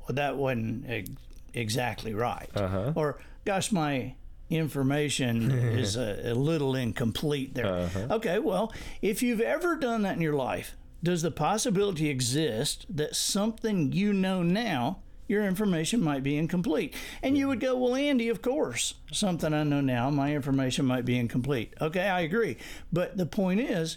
well, 0.00 0.14
that 0.14 0.36
wasn't 0.36 0.88
ex- 0.88 1.10
exactly 1.54 2.14
right, 2.14 2.48
Uh-huh. 2.56 2.92
or 2.96 3.20
gosh, 3.44 3.72
my 3.72 4.14
information 4.50 5.50
is 5.78 5.96
a, 5.96 6.32
a 6.32 6.34
little 6.34 6.74
incomplete 6.74 7.54
there. 7.54 7.66
Uh-huh. 7.66 8.06
Okay, 8.12 8.38
well, 8.38 8.72
if 9.00 9.22
you've 9.22 9.40
ever 9.40 9.76
done 9.76 10.02
that 10.02 10.16
in 10.16 10.22
your 10.22 10.34
life, 10.34 10.76
does 11.02 11.22
the 11.22 11.30
possibility 11.30 12.08
exist 12.08 12.86
that 12.88 13.16
something 13.16 13.92
you 13.92 14.12
know 14.12 14.42
now, 14.42 15.00
your 15.26 15.44
information 15.44 16.02
might 16.02 16.22
be 16.22 16.36
incomplete? 16.36 16.94
And 17.22 17.36
you 17.36 17.48
would 17.48 17.60
go, 17.60 17.76
Well, 17.76 17.96
Andy, 17.96 18.28
of 18.28 18.42
course, 18.42 18.94
something 19.10 19.52
I 19.52 19.64
know 19.64 19.80
now, 19.80 20.10
my 20.10 20.34
information 20.34 20.84
might 20.84 21.04
be 21.04 21.18
incomplete. 21.18 21.74
Okay, 21.80 22.08
I 22.08 22.20
agree. 22.20 22.56
But 22.92 23.16
the 23.16 23.26
point 23.26 23.60
is, 23.60 23.96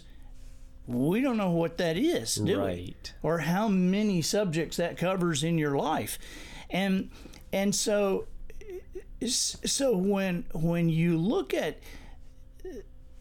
we 0.86 1.20
don't 1.20 1.36
know 1.36 1.50
what 1.50 1.78
that 1.78 1.96
is, 1.96 2.36
do 2.36 2.62
we? 2.62 2.96
Or 3.22 3.38
how 3.40 3.68
many 3.68 4.22
subjects 4.22 4.76
that 4.76 4.96
covers 4.96 5.42
in 5.42 5.58
your 5.58 5.76
life. 5.76 6.18
And 6.70 7.10
and 7.52 7.74
so 7.74 8.26
so 9.24 9.96
when 9.96 10.44
when 10.52 10.88
you 10.88 11.16
look 11.16 11.54
at 11.54 11.78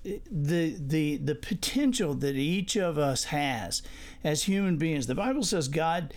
the 0.03 0.75
the 0.79 1.17
the 1.17 1.35
potential 1.35 2.13
that 2.13 2.35
each 2.35 2.75
of 2.75 2.97
us 2.97 3.25
has 3.25 3.81
as 4.23 4.43
human 4.43 4.77
beings, 4.77 5.07
the 5.07 5.15
Bible 5.15 5.43
says 5.43 5.67
God 5.67 6.13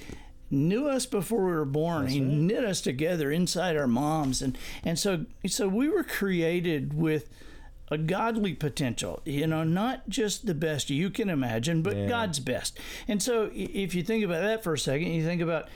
knew 0.51 0.89
us 0.89 1.07
before 1.07 1.45
we 1.45 1.53
were 1.53 1.65
born. 1.65 2.07
he 2.09 2.21
knit 2.21 2.65
us 2.65 2.81
together 2.81 3.31
inside 3.31 3.77
our 3.77 3.87
moms, 3.87 4.43
and 4.43 4.59
and 4.85 4.99
so 4.99 5.27
so 5.47 5.69
we 5.69 5.89
were 5.89 6.05
created 6.05 6.95
with 6.95 7.29
a 7.91 7.99
godly 7.99 8.55
potential. 8.55 9.23
You 9.25 9.47
know, 9.47 9.65
not 9.65 10.09
just 10.09 10.47
the 10.47 10.55
best 10.55 10.91
you 10.91 11.11
can 11.11 11.31
imagine, 11.31 11.83
but 11.83 12.09
God's 12.09 12.41
best. 12.41 12.79
And 13.07 13.23
so 13.23 13.51
if 13.55 13.95
you 13.95 14.03
think 14.03 14.25
about 14.25 14.43
that 14.43 14.63
for 14.63 14.75
a 14.75 14.79
second, 14.79 15.13
you 15.13 15.25
think 15.25 15.41
about. 15.43 15.69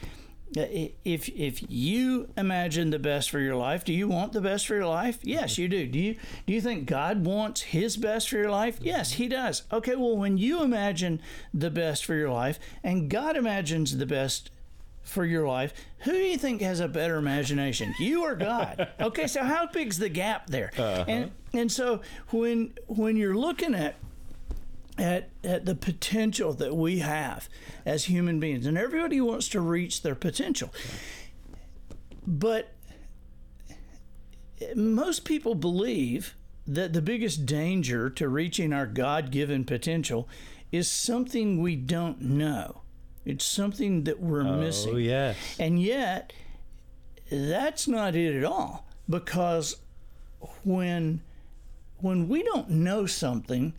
Uh, 0.56 0.66
If 1.04 1.28
if 1.28 1.70
you 1.70 2.28
imagine 2.36 2.90
the 2.90 2.98
best 2.98 3.30
for 3.30 3.40
your 3.40 3.56
life, 3.56 3.84
do 3.84 3.92
you 3.92 4.08
want 4.08 4.32
the 4.32 4.40
best 4.40 4.66
for 4.66 4.74
your 4.74 4.86
life? 4.86 5.18
Yes, 5.22 5.52
mm-hmm. 5.52 5.62
you 5.62 5.68
do. 5.68 5.86
Do 5.86 5.98
you 5.98 6.16
do 6.46 6.52
you 6.52 6.60
think 6.60 6.86
God 6.86 7.24
wants 7.24 7.62
His 7.62 7.96
best 7.96 8.28
for 8.28 8.36
your 8.36 8.50
life? 8.50 8.76
Mm-hmm. 8.76 8.86
Yes, 8.86 9.12
He 9.12 9.28
does. 9.28 9.62
Okay, 9.72 9.96
well, 9.96 10.16
when 10.16 10.38
you 10.38 10.62
imagine 10.62 11.20
the 11.54 11.70
best 11.70 12.04
for 12.04 12.14
your 12.14 12.30
life, 12.30 12.58
and 12.82 13.08
God 13.08 13.36
imagines 13.36 13.96
the 13.96 14.06
best 14.06 14.50
for 15.02 15.24
your 15.24 15.46
life, 15.46 15.74
who 16.00 16.12
do 16.12 16.18
you 16.18 16.38
think 16.38 16.60
has 16.60 16.80
a 16.80 16.88
better 16.88 17.16
imagination, 17.16 17.94
you 17.98 18.22
or 18.22 18.34
God? 18.34 18.88
Okay, 19.00 19.26
so 19.26 19.42
how 19.42 19.66
big's 19.66 19.98
the 19.98 20.08
gap 20.08 20.48
there? 20.48 20.70
Uh-huh. 20.78 21.04
And 21.08 21.30
and 21.52 21.72
so 21.72 22.02
when 22.28 22.74
when 22.86 23.16
you're 23.16 23.36
looking 23.36 23.74
at 23.74 23.96
at 24.98 25.30
at 25.42 25.64
the 25.64 25.74
potential 25.74 26.52
that 26.54 26.76
we 26.76 26.98
have 26.98 27.48
as 27.84 28.04
human 28.04 28.38
beings, 28.38 28.66
and 28.66 28.76
everybody 28.76 29.20
wants 29.20 29.48
to 29.48 29.60
reach 29.60 30.02
their 30.02 30.14
potential, 30.14 30.72
but 32.26 32.74
most 34.76 35.24
people 35.24 35.54
believe 35.54 36.36
that 36.66 36.92
the 36.92 37.02
biggest 37.02 37.44
danger 37.46 38.08
to 38.08 38.28
reaching 38.28 38.72
our 38.72 38.86
God-given 38.86 39.64
potential 39.64 40.28
is 40.70 40.88
something 40.88 41.60
we 41.60 41.74
don't 41.74 42.20
know. 42.20 42.82
It's 43.24 43.44
something 43.44 44.04
that 44.04 44.20
we're 44.20 44.46
oh, 44.46 44.56
missing. 44.56 44.94
Oh 44.94 44.98
yes. 44.98 45.36
And 45.58 45.82
yet, 45.82 46.32
that's 47.30 47.88
not 47.88 48.14
it 48.14 48.36
at 48.36 48.44
all. 48.44 48.86
Because 49.08 49.76
when 50.64 51.22
when 51.98 52.28
we 52.28 52.42
don't 52.42 52.70
know 52.70 53.06
something, 53.06 53.74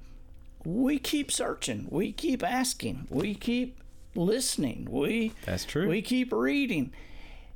we 0.66 1.00
keep 1.00 1.32
searching, 1.32 1.88
we 1.90 2.12
keep 2.12 2.44
asking, 2.44 3.08
we 3.10 3.36
keep 3.36 3.80
listening, 4.16 4.88
we 4.90 5.34
That's 5.46 5.66
true. 5.66 5.88
we 5.88 6.02
keep 6.02 6.32
reading. 6.32 6.92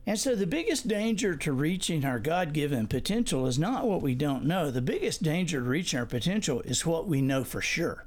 And 0.06 0.17
so 0.17 0.36
the 0.36 0.48
biggest 0.48 0.88
danger 0.88 1.36
to 1.36 1.52
reaching 1.52 2.06
our 2.06 2.20
God-given 2.20 2.88
potential 2.88 3.46
is 3.46 3.60
not 3.60 3.86
what 3.86 4.02
we 4.02 4.15
don't 4.15 4.46
know. 4.46 4.72
The 4.72 4.82
biggest 4.82 5.22
danger 5.22 5.60
to 5.60 5.65
reaching 5.67 6.00
our 6.00 6.06
potential 6.06 6.62
is 6.62 6.86
what 6.86 7.08
we 7.08 7.22
know 7.22 7.43
for 7.43 7.60
sure. 7.62 8.06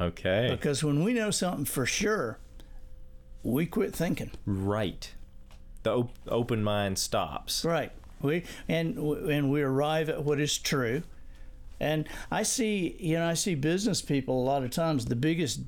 Okay. 0.00 0.48
Because 0.50 0.84
when 0.84 1.02
we 1.02 1.12
know 1.12 1.32
something 1.32 1.64
for 1.64 1.86
sure, 1.86 2.38
we 3.42 3.66
quit 3.66 3.94
thinking. 3.94 4.30
Right. 4.44 5.12
The 5.82 5.92
op- 5.96 6.12
open 6.28 6.62
mind 6.62 6.98
stops. 6.98 7.64
Right. 7.64 7.92
We 8.22 8.44
and 8.68 8.96
and 8.96 9.50
we 9.50 9.62
arrive 9.62 10.08
at 10.08 10.24
what 10.24 10.40
is 10.40 10.56
true. 10.56 11.02
And 11.80 12.08
I 12.30 12.42
see, 12.42 12.96
you 12.98 13.16
know, 13.18 13.26
I 13.26 13.34
see 13.34 13.54
business 13.54 14.00
people 14.02 14.40
a 14.42 14.44
lot 14.44 14.62
of 14.64 14.70
times. 14.70 15.04
The 15.06 15.16
biggest, 15.16 15.60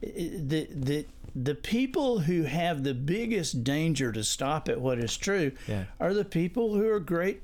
the 0.00 0.68
the 0.70 1.06
the 1.34 1.54
people 1.54 2.20
who 2.20 2.44
have 2.44 2.82
the 2.82 2.94
biggest 2.94 3.62
danger 3.62 4.10
to 4.12 4.24
stop 4.24 4.68
at 4.68 4.80
what 4.80 4.98
is 4.98 5.16
true 5.16 5.52
Yeah. 5.68 5.84
are 6.00 6.14
the 6.14 6.24
people 6.24 6.74
who 6.74 6.88
are 6.88 7.00
great, 7.00 7.42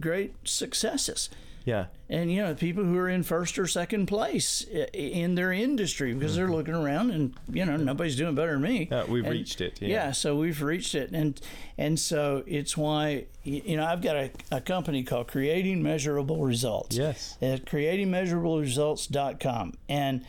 great 0.00 0.34
successes. 0.44 1.30
Yeah. 1.64 1.86
And 2.10 2.30
you 2.30 2.42
know, 2.42 2.54
people 2.54 2.84
who 2.84 2.98
are 2.98 3.08
in 3.08 3.22
first 3.22 3.58
or 3.58 3.66
second 3.66 4.04
place 4.06 4.60
in 4.92 5.34
their 5.34 5.50
industry 5.50 6.12
because 6.12 6.36
they're 6.36 6.50
looking 6.50 6.74
around 6.74 7.10
and 7.10 7.34
you 7.50 7.64
know 7.64 7.76
nobody's 7.78 8.16
doing 8.16 8.34
better 8.34 8.52
than 8.52 8.60
me. 8.62 8.88
Uh, 8.90 9.06
we've 9.06 9.24
And- 9.24 9.32
reached 9.32 9.62
it. 9.62 9.80
Yeah. 9.80 9.88
yeah, 9.88 10.12
so 10.12 10.36
we've 10.36 10.60
reached 10.60 10.94
it, 10.94 11.10
and 11.12 11.40
and 11.78 11.98
so 11.98 12.42
it's 12.46 12.76
why 12.76 13.24
you 13.44 13.78
know 13.78 13.86
I've 13.86 14.02
got 14.02 14.16
a, 14.16 14.30
a 14.52 14.60
company 14.60 15.02
called 15.04 15.28
Creating 15.28 15.82
Measurable 15.82 16.44
Results. 16.44 16.94
Yes. 16.96 17.38
At 17.40 17.64
creatingmeasurableresults.com, 17.64 19.72
and 19.88 20.24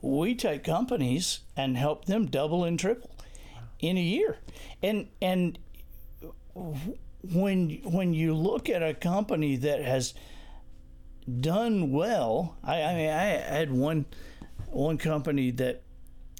we 0.00 0.34
take 0.34 0.64
companies 0.64 1.40
and 1.56 1.76
help 1.76 2.06
them 2.06 2.24
double 2.26 2.64
and 2.64 2.78
triple 2.78 3.10
in 3.80 3.98
a 3.98 4.02
year, 4.02 4.38
and 4.82 5.08
and 5.20 5.58
when 7.22 7.70
when 7.84 8.14
you 8.14 8.34
look 8.34 8.68
at 8.68 8.82
a 8.82 8.94
company 8.94 9.56
that 9.56 9.82
has 9.82 10.14
done 11.28 11.92
well, 11.92 12.56
I, 12.64 12.82
I 12.82 12.94
mean 12.94 13.10
I 13.10 13.24
had 13.24 13.72
one 13.72 14.06
one 14.70 14.98
company 14.98 15.50
that 15.52 15.82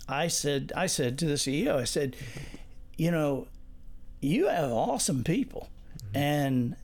I 0.09 0.29
said 0.29 0.73
I 0.77 0.87
said 0.87 1.19
to 1.19 1.27
the 1.27 1.35
CEO, 1.35 1.77
I 1.77 1.85
said, 1.85 2.17
you 2.97 3.11
know, 3.11 3.49
you 4.21 4.49
have 4.49 4.71
awesome 4.71 5.25
people, 5.25 5.69
mm-hmm. 5.99 6.17
and 6.17 6.77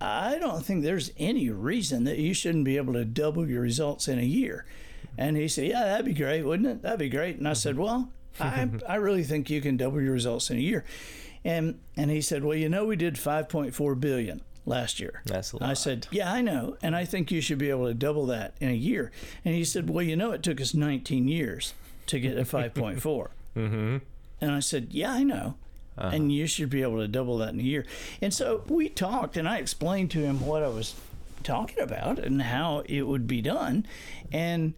I 0.00 0.38
don't 0.38 0.64
think 0.64 0.82
there's 0.82 1.10
any 1.18 1.50
reason 1.50 2.04
that 2.04 2.18
you 2.18 2.32
shouldn't 2.32 2.64
be 2.64 2.76
able 2.76 2.94
to 2.94 3.04
double 3.04 3.48
your 3.48 3.60
results 3.60 4.08
in 4.08 4.18
a 4.18 4.22
year. 4.22 4.64
Mm-hmm. 4.66 5.20
And 5.20 5.36
he 5.36 5.48
said, 5.48 5.66
yeah, 5.66 5.84
that'd 5.84 6.06
be 6.06 6.14
great, 6.14 6.44
wouldn't 6.44 6.68
it? 6.68 6.82
That'd 6.82 7.00
be 7.00 7.08
great. 7.08 7.36
And 7.36 7.48
I 7.48 7.52
said, 7.52 7.74
mm-hmm. 7.74 7.82
well, 7.82 8.12
I 8.40 8.70
I 8.88 8.96
really 8.96 9.24
think 9.24 9.50
you 9.50 9.60
can 9.60 9.76
double 9.76 10.00
your 10.00 10.12
results 10.12 10.50
in 10.50 10.56
a 10.56 10.60
year. 10.60 10.84
And 11.44 11.80
and 11.96 12.10
he 12.10 12.20
said, 12.20 12.44
well, 12.44 12.56
you 12.56 12.68
know, 12.68 12.86
we 12.86 12.96
did 12.96 13.14
5.4 13.14 14.00
billion 14.00 14.42
last 14.68 15.00
year. 15.00 15.22
That's 15.24 15.52
a 15.52 15.58
I 15.62 15.68
lot. 15.68 15.78
said, 15.78 16.06
Yeah, 16.10 16.32
I 16.32 16.40
know. 16.42 16.76
And 16.82 16.94
I 16.94 17.04
think 17.04 17.30
you 17.30 17.40
should 17.40 17.58
be 17.58 17.70
able 17.70 17.86
to 17.86 17.94
double 17.94 18.26
that 18.26 18.54
in 18.60 18.68
a 18.68 18.74
year. 18.74 19.10
And 19.44 19.54
he 19.54 19.64
said, 19.64 19.90
Well, 19.90 20.04
you 20.04 20.16
know, 20.16 20.32
it 20.32 20.42
took 20.42 20.60
us 20.60 20.74
19 20.74 21.28
years 21.28 21.74
to 22.06 22.20
get 22.20 22.34
to 22.34 22.42
5.4. 22.42 23.00
mm-hmm. 23.56 23.96
And 24.40 24.50
I 24.50 24.60
said, 24.60 24.88
Yeah, 24.90 25.12
I 25.12 25.22
know. 25.22 25.56
And 26.00 26.30
you 26.32 26.46
should 26.46 26.70
be 26.70 26.82
able 26.82 26.98
to 26.98 27.08
double 27.08 27.38
that 27.38 27.48
in 27.48 27.58
a 27.58 27.64
year. 27.64 27.84
And 28.22 28.32
so 28.32 28.62
we 28.68 28.88
talked, 28.88 29.36
and 29.36 29.48
I 29.48 29.58
explained 29.58 30.12
to 30.12 30.20
him 30.20 30.46
what 30.46 30.62
I 30.62 30.68
was 30.68 30.94
talking 31.42 31.82
about 31.82 32.20
and 32.20 32.40
how 32.40 32.84
it 32.86 33.02
would 33.02 33.26
be 33.26 33.42
done. 33.42 33.84
And 34.32 34.74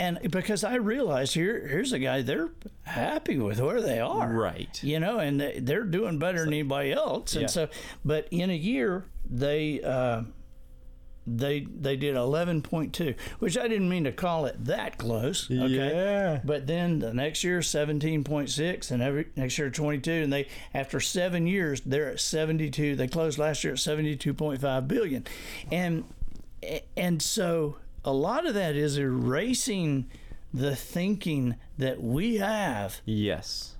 and 0.00 0.18
because 0.30 0.64
I 0.64 0.76
realized 0.76 1.34
here, 1.34 1.66
here's 1.68 1.92
a 1.92 1.98
guy, 1.98 2.22
they're 2.22 2.48
happy 2.84 3.36
with 3.38 3.60
where 3.60 3.80
they 3.82 4.00
are 4.00 4.28
Right. 4.32 4.82
you 4.82 4.98
know, 4.98 5.18
and 5.18 5.40
they- 5.40 5.60
they're 5.60 5.84
doing 5.84 6.18
better 6.18 6.38
than 6.40 6.48
anybody 6.54 6.92
else. 6.92 7.34
And 7.34 7.42
Yeah. 7.42 7.46
so, 7.48 7.68
but 8.04 8.26
in 8.30 8.48
a 8.50 8.56
year, 8.56 9.04
they 9.28 9.80
uh, 9.82 10.22
they 11.26 11.60
they 11.60 11.96
did 11.96 12.16
eleven 12.16 12.62
point 12.62 12.92
two, 12.94 13.14
which 13.38 13.56
I 13.58 13.68
didn't 13.68 13.88
mean 13.90 14.04
to 14.04 14.10
call 14.12 14.46
it 14.46 14.64
that 14.64 14.96
close. 14.98 15.48
Okay. 15.50 15.68
Yeah. 15.68 16.40
But 16.44 16.66
then 16.66 16.98
the 16.98 17.12
next 17.14 17.44
year, 17.44 17.60
seventeen 17.62 18.24
point 18.24 18.48
six, 18.50 18.90
and 18.90 19.02
every 19.02 19.26
next 19.36 19.56
year 19.58 19.70
twenty 19.70 19.98
two, 20.00 20.12
and 20.24 20.32
they 20.32 20.48
after 20.74 20.98
seven 20.98 21.46
years 21.46 21.82
they're 21.82 22.10
at 22.12 22.20
seventy 22.20 22.70
two. 22.70 22.96
They 22.96 23.06
closed 23.06 23.38
last 23.38 23.62
year 23.62 23.74
at 23.74 23.78
seventy 23.78 24.16
two 24.16 24.32
point 24.34 24.60
five 24.62 24.88
billion, 24.88 25.24
and 25.70 26.04
and 26.96 27.20
so 27.22 27.76
a 28.04 28.12
lot 28.12 28.46
of 28.46 28.54
that 28.54 28.76
is 28.76 28.96
erasing 28.98 30.08
the 30.52 30.74
thinking 30.74 31.56
that 31.78 32.02
we 32.02 32.36
have 32.36 33.00
Yes. 33.04 33.76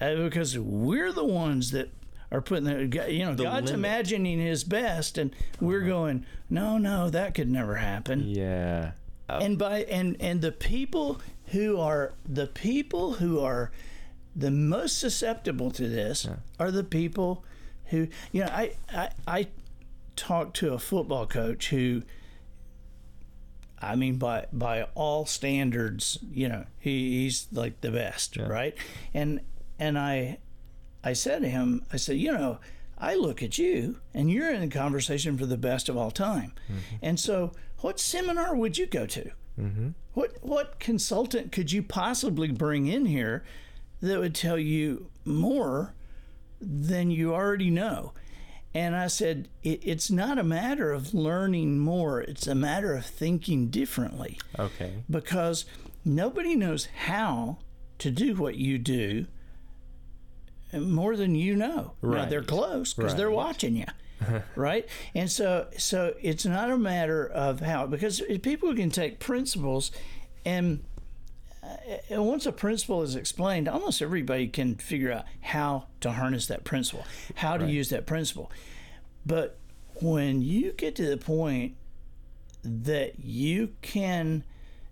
uh, 0.00 0.14
because 0.16 0.58
we're 0.58 1.12
the 1.12 1.24
ones 1.24 1.70
that 1.72 1.90
are 2.32 2.40
putting 2.40 2.64
the 2.64 3.12
you 3.12 3.24
know 3.24 3.34
God's 3.34 3.70
limit. 3.70 3.74
imagining 3.74 4.38
His 4.40 4.64
best, 4.64 5.16
and 5.18 5.34
we're 5.60 5.82
going, 5.82 6.26
no, 6.50 6.76
no, 6.78 7.08
that 7.10 7.34
could 7.34 7.48
never 7.48 7.76
happen. 7.76 8.24
Yeah. 8.26 8.92
And 9.28 9.58
by 9.58 9.82
and 9.84 10.16
and 10.20 10.40
the 10.40 10.52
people 10.52 11.20
who 11.46 11.78
are 11.80 12.14
the 12.28 12.46
people 12.46 13.14
who 13.14 13.40
are 13.40 13.70
the 14.34 14.50
most 14.50 14.98
susceptible 14.98 15.70
to 15.72 15.88
this 15.88 16.28
are 16.60 16.70
the 16.70 16.84
people 16.84 17.44
who 17.86 18.08
you 18.32 18.42
know 18.44 18.50
I 18.50 18.72
I, 18.92 19.10
I 19.26 19.46
talked 20.16 20.56
to 20.58 20.72
a 20.74 20.78
football 20.78 21.26
coach 21.26 21.70
who 21.70 22.02
I 23.80 23.96
mean, 23.96 24.16
by 24.16 24.46
by 24.52 24.84
all 24.94 25.26
standards, 25.26 26.18
you 26.32 26.48
know, 26.48 26.64
he, 26.78 27.22
he's 27.22 27.46
like 27.52 27.80
the 27.80 27.90
best, 27.90 28.36
right? 28.36 28.74
And 29.12 29.40
and 29.78 29.98
I 29.98 30.38
I 31.04 31.12
said 31.12 31.42
to 31.42 31.48
him, 31.48 31.84
I 31.92 31.96
said, 31.96 32.16
you 32.16 32.32
know, 32.32 32.58
I 32.98 33.14
look 33.14 33.42
at 33.42 33.58
you, 33.58 34.00
and 34.14 34.30
you're 34.30 34.52
in 34.52 34.60
the 34.60 34.68
conversation 34.68 35.36
for 35.36 35.46
the 35.46 35.58
best 35.58 35.88
of 35.88 35.96
all 35.96 36.10
time. 36.10 36.52
Mm-hmm. 36.64 36.96
And 37.02 37.20
so, 37.20 37.52
what 37.80 38.00
seminar 38.00 38.56
would 38.56 38.78
you 38.78 38.86
go 38.86 39.06
to? 39.06 39.30
Mm-hmm. 39.60 39.88
What 40.14 40.36
what 40.40 40.78
consultant 40.78 41.52
could 41.52 41.72
you 41.72 41.82
possibly 41.82 42.48
bring 42.48 42.86
in 42.86 43.06
here 43.06 43.44
that 44.00 44.18
would 44.18 44.34
tell 44.34 44.58
you 44.58 45.10
more 45.24 45.94
than 46.60 47.10
you 47.10 47.34
already 47.34 47.70
know? 47.70 48.12
And 48.76 48.94
I 48.94 49.06
said, 49.06 49.48
it, 49.62 49.80
it's 49.84 50.10
not 50.10 50.38
a 50.38 50.44
matter 50.44 50.92
of 50.92 51.14
learning 51.14 51.78
more, 51.78 52.20
it's 52.20 52.46
a 52.46 52.54
matter 52.54 52.94
of 52.94 53.06
thinking 53.06 53.68
differently 53.68 54.38
Okay. 54.58 55.02
because 55.10 55.64
nobody 56.04 56.54
knows 56.54 56.84
how 57.06 57.56
to 58.00 58.10
do 58.10 58.34
what 58.36 58.56
you 58.56 58.76
do 58.76 59.28
eh, 60.74 60.78
more 60.78 61.16
than 61.16 61.34
you 61.34 61.56
know. 61.56 61.92
Now, 62.02 62.26
they're 62.26 62.42
close 62.42 62.92
because 62.92 63.14
they're 63.14 63.30
watching 63.30 63.76
you. 63.76 63.86
right 64.56 64.88
and 65.14 65.30
so 65.30 65.68
so 65.76 66.14
it's 66.22 66.46
not 66.46 66.70
a 66.70 66.78
matter 66.78 67.26
of 67.26 67.60
how 67.60 67.86
because 67.86 68.22
people 68.42 68.74
can 68.74 68.88
take 68.90 69.18
principles 69.20 69.90
and 70.44 70.82
Uh, 71.66 71.96
and 72.10 72.26
once 72.26 72.46
a 72.46 72.52
principle 72.52 73.02
is 73.02 73.16
explained, 73.16 73.68
almost 73.68 74.00
everybody 74.00 74.46
can 74.46 74.76
figure 74.76 75.10
out 75.12 75.24
how 75.40 75.86
to 76.00 76.12
harness 76.12 76.46
that 76.46 76.64
principle, 76.64 77.04
how 77.36 77.56
to 77.56 77.64
Right. 77.64 77.72
use 77.72 77.88
that 77.88 78.06
principle. 78.06 78.50
But 79.24 79.58
when 79.94 80.42
you 80.42 80.72
get 80.72 80.94
to 80.96 81.08
the 81.08 81.16
point 81.16 81.74
that 82.62 83.18
you 83.24 83.70
can 83.82 84.44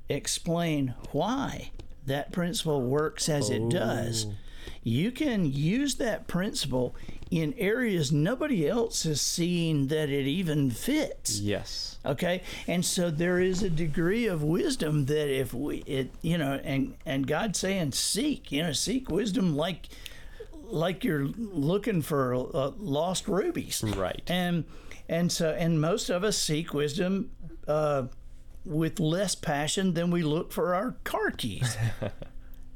explain 0.08 0.94
why 1.12 1.70
that 2.06 2.32
principle 2.32 2.82
works 2.82 3.28
as 3.28 3.50
it 3.50 3.68
does, 3.68 4.26
oh. 4.28 4.34
you 4.82 5.10
can 5.10 5.44
use 5.44 5.96
that 5.96 6.26
principle 6.26 6.94
in 7.42 7.54
areas 7.54 8.12
nobody 8.12 8.68
else 8.68 9.04
is 9.04 9.20
seeing 9.20 9.88
that 9.88 10.08
it 10.08 10.26
even 10.26 10.70
fits. 10.70 11.40
Yes. 11.40 11.98
Okay, 12.06 12.42
and 12.66 12.84
so 12.84 13.10
there 13.10 13.40
is 13.40 13.62
a 13.62 13.70
degree 13.70 14.26
of 14.26 14.42
wisdom 14.42 15.06
that 15.06 15.28
if 15.28 15.54
we, 15.54 15.78
it, 15.78 16.10
you 16.22 16.36
know, 16.36 16.60
and 16.62 16.94
and 17.06 17.26
God 17.26 17.56
saying 17.56 17.92
seek, 17.92 18.52
you 18.52 18.62
know, 18.62 18.72
seek 18.72 19.10
wisdom 19.10 19.56
like 19.56 19.88
like 20.64 21.02
you're 21.04 21.26
looking 21.26 22.02
for 22.02 22.34
uh, 22.34 22.72
lost 22.78 23.26
rubies, 23.26 23.82
Right. 23.96 24.22
And 24.28 24.64
and 25.08 25.32
so 25.32 25.50
and 25.50 25.80
most 25.80 26.10
of 26.10 26.24
us 26.24 26.36
seek 26.36 26.74
wisdom 26.74 27.30
uh, 27.66 28.04
with 28.64 29.00
less 29.00 29.34
passion 29.34 29.94
than 29.94 30.10
we 30.10 30.22
look 30.22 30.52
for 30.52 30.74
our 30.74 30.96
car 31.04 31.30
keys. 31.30 31.76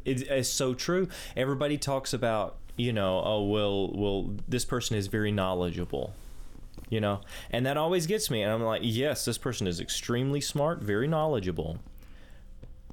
It's, 0.04 0.22
it's 0.22 0.48
so 0.48 0.72
true. 0.72 1.08
Everybody 1.36 1.76
talks 1.76 2.14
about, 2.14 2.56
you 2.78 2.92
know, 2.92 3.20
oh 3.24 3.42
well, 3.44 3.92
well, 3.92 4.30
this 4.48 4.64
person 4.64 4.96
is 4.96 5.08
very 5.08 5.30
knowledgeable, 5.32 6.14
you 6.88 7.00
know, 7.00 7.20
and 7.50 7.66
that 7.66 7.76
always 7.76 8.06
gets 8.06 8.30
me. 8.30 8.40
And 8.42 8.50
I'm 8.52 8.62
like, 8.62 8.80
yes, 8.84 9.24
this 9.26 9.36
person 9.36 9.66
is 9.66 9.80
extremely 9.80 10.40
smart, 10.40 10.80
very 10.80 11.08
knowledgeable, 11.08 11.78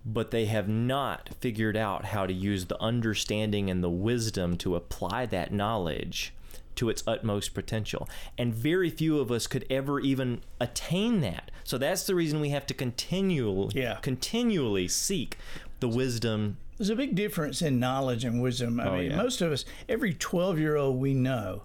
but 0.05 0.31
they 0.31 0.45
have 0.45 0.67
not 0.67 1.29
figured 1.39 1.77
out 1.77 2.05
how 2.05 2.25
to 2.25 2.33
use 2.33 2.65
the 2.65 2.81
understanding 2.81 3.69
and 3.69 3.83
the 3.83 3.89
wisdom 3.89 4.57
to 4.57 4.75
apply 4.75 5.25
that 5.27 5.53
knowledge 5.53 6.33
to 6.75 6.89
its 6.89 7.03
utmost 7.07 7.53
potential. 7.53 8.09
And 8.37 8.53
very 8.53 8.89
few 8.89 9.19
of 9.19 9.31
us 9.31 9.47
could 9.47 9.65
ever 9.69 9.99
even 10.01 10.41
attain 10.59 11.21
that. 11.21 11.49
So 11.63 11.77
that's 11.77 12.05
the 12.05 12.13
reason 12.15 12.41
we 12.41 12.49
have 12.49 12.65
to 12.67 12.73
continually, 12.73 13.79
Yeah. 13.79 13.95
continually 14.01 14.87
seek 14.89 15.37
the 15.79 15.87
wisdom 15.87 16.57
There's 16.77 16.89
a 16.89 16.95
big 16.95 17.15
difference 17.15 17.61
in 17.61 17.79
knowledge 17.79 18.23
and 18.25 18.41
wisdom. 18.41 18.79
I 18.79 18.87
Oh, 18.87 18.97
mean, 18.97 19.11
yeah. 19.11 19.17
most 19.17 19.41
of 19.41 19.51
us, 19.51 19.65
every 19.87 20.13
12 20.13 20.59
year 20.59 20.75
old 20.75 20.99
we 20.99 21.13
know 21.13 21.63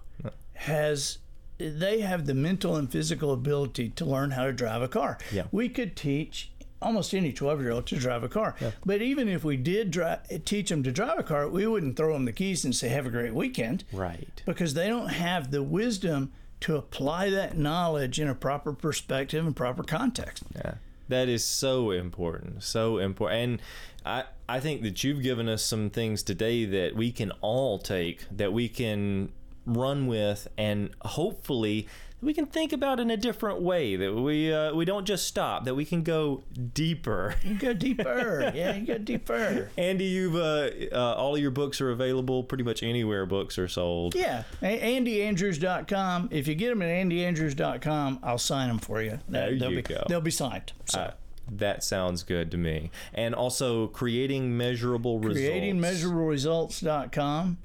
has, 0.53 1.17
they 1.57 1.99
have 2.01 2.25
the 2.25 2.33
mental 2.33 2.75
and 2.75 2.91
physical 2.91 3.31
ability 3.33 3.89
to 3.89 4.05
learn 4.05 4.31
how 4.31 4.45
to 4.45 4.53
drive 4.53 4.81
a 4.81 4.87
car. 4.87 5.17
Yeah. 5.31 5.43
We 5.51 5.69
could 5.69 5.95
teach 5.95 6.51
almost 6.81 7.13
any 7.13 7.31
12 7.31 7.61
year 7.61 7.71
old 7.71 7.85
to 7.87 7.95
drive 7.97 8.23
a 8.23 8.29
car. 8.29 8.55
Yeah. 8.59 8.71
But 8.85 9.01
even 9.01 9.27
if 9.27 9.43
we 9.43 9.57
did 9.57 9.91
dri 9.91 10.15
teach 10.45 10.69
them 10.69 10.81
to 10.83 10.91
drive 10.91 11.19
a 11.19 11.23
car, 11.23 11.47
we 11.47 11.67
wouldn't 11.67 11.95
throw 11.97 12.13
them 12.13 12.25
the 12.25 12.31
keys 12.31 12.63
and 12.65 12.75
say, 12.75 12.89
have 12.89 13.05
a 13.05 13.11
great 13.11 13.33
weekend 13.33 13.83
Right. 13.91 14.41
because 14.45 14.73
they 14.73 14.87
don't 14.87 15.09
have 15.09 15.51
the 15.51 15.61
wisdom 15.61 16.31
to 16.61 16.75
apply 16.77 17.29
that 17.31 17.57
knowledge 17.57 18.19
in 18.19 18.27
a 18.29 18.35
proper 18.35 18.71
perspective 18.73 19.45
and 19.45 19.55
proper 19.55 19.83
context. 19.83 20.43
Yeah. 20.55 20.75
That 21.11 21.27
is 21.27 21.43
so 21.43 21.91
important. 21.91 22.63
So 22.63 22.97
important. 22.97 23.41
And 23.41 23.61
I 24.05 24.23
I 24.47 24.61
think 24.61 24.81
that 24.83 25.03
you've 25.03 25.21
given 25.21 25.49
us 25.49 25.61
some 25.61 25.89
things 25.89 26.23
today 26.23 26.63
that 26.63 26.95
we 26.95 27.11
can 27.11 27.31
all 27.41 27.79
take 27.79 28.25
that 28.31 28.53
we 28.53 28.69
can 28.69 29.33
run 29.65 30.07
with 30.07 30.47
and 30.57 30.91
hopefully 31.01 31.87
we 32.21 32.33
can 32.33 32.45
think 32.45 32.71
about 32.71 32.99
in 32.99 33.09
a 33.09 33.17
different 33.17 33.61
way 33.61 33.95
that 33.95 34.13
we 34.13 34.53
uh, 34.53 34.73
we 34.73 34.85
don't 34.85 35.05
just 35.05 35.27
stop 35.27 35.65
that 35.65 35.75
we 35.75 35.85
can 35.85 36.03
go 36.03 36.43
deeper 36.73 37.35
You 37.43 37.55
go 37.55 37.73
deeper. 37.73 38.51
yeah, 38.53 38.75
you 38.75 38.85
go 38.85 38.97
deeper. 38.97 39.69
andy 39.77 40.05
you've 40.05 40.35
uh, 40.35 40.69
uh, 40.91 41.15
all 41.15 41.35
of 41.35 41.41
your 41.41 41.51
books 41.51 41.81
are 41.81 41.91
available 41.91 42.43
pretty 42.43 42.63
much 42.63 42.83
anywhere 42.83 43.25
books 43.25 43.57
are 43.57 43.67
sold 43.67 44.15
Yeah, 44.15 44.43
A- 44.61 44.99
AndyAndrews.com. 44.99 46.29
If 46.31 46.47
you 46.47 46.55
get 46.55 46.69
them 46.69 46.81
at 46.81 46.89
AndyAndrews.com, 46.89 48.19
I'll 48.23 48.37
sign 48.37 48.67
them 48.67 48.79
for 48.79 49.01
you. 49.01 49.19
There 49.27 49.57
they'll 49.57 49.71
you 49.71 49.77
be, 49.77 49.81
go. 49.93 50.03
They'll 50.07 50.21
be 50.21 50.31
signed. 50.31 50.73
So, 50.85 50.99
Uh, 50.99 51.11
that 51.53 51.83
sounds 51.83 52.23
good 52.23 52.49
to 52.51 52.57
me 52.57 52.91
and 53.13 53.35
also 53.35 53.87
creating 53.87 54.55
measurable 54.55 55.19
results 55.19 55.49
CreatingMeasurableResults.com, 55.49 57.57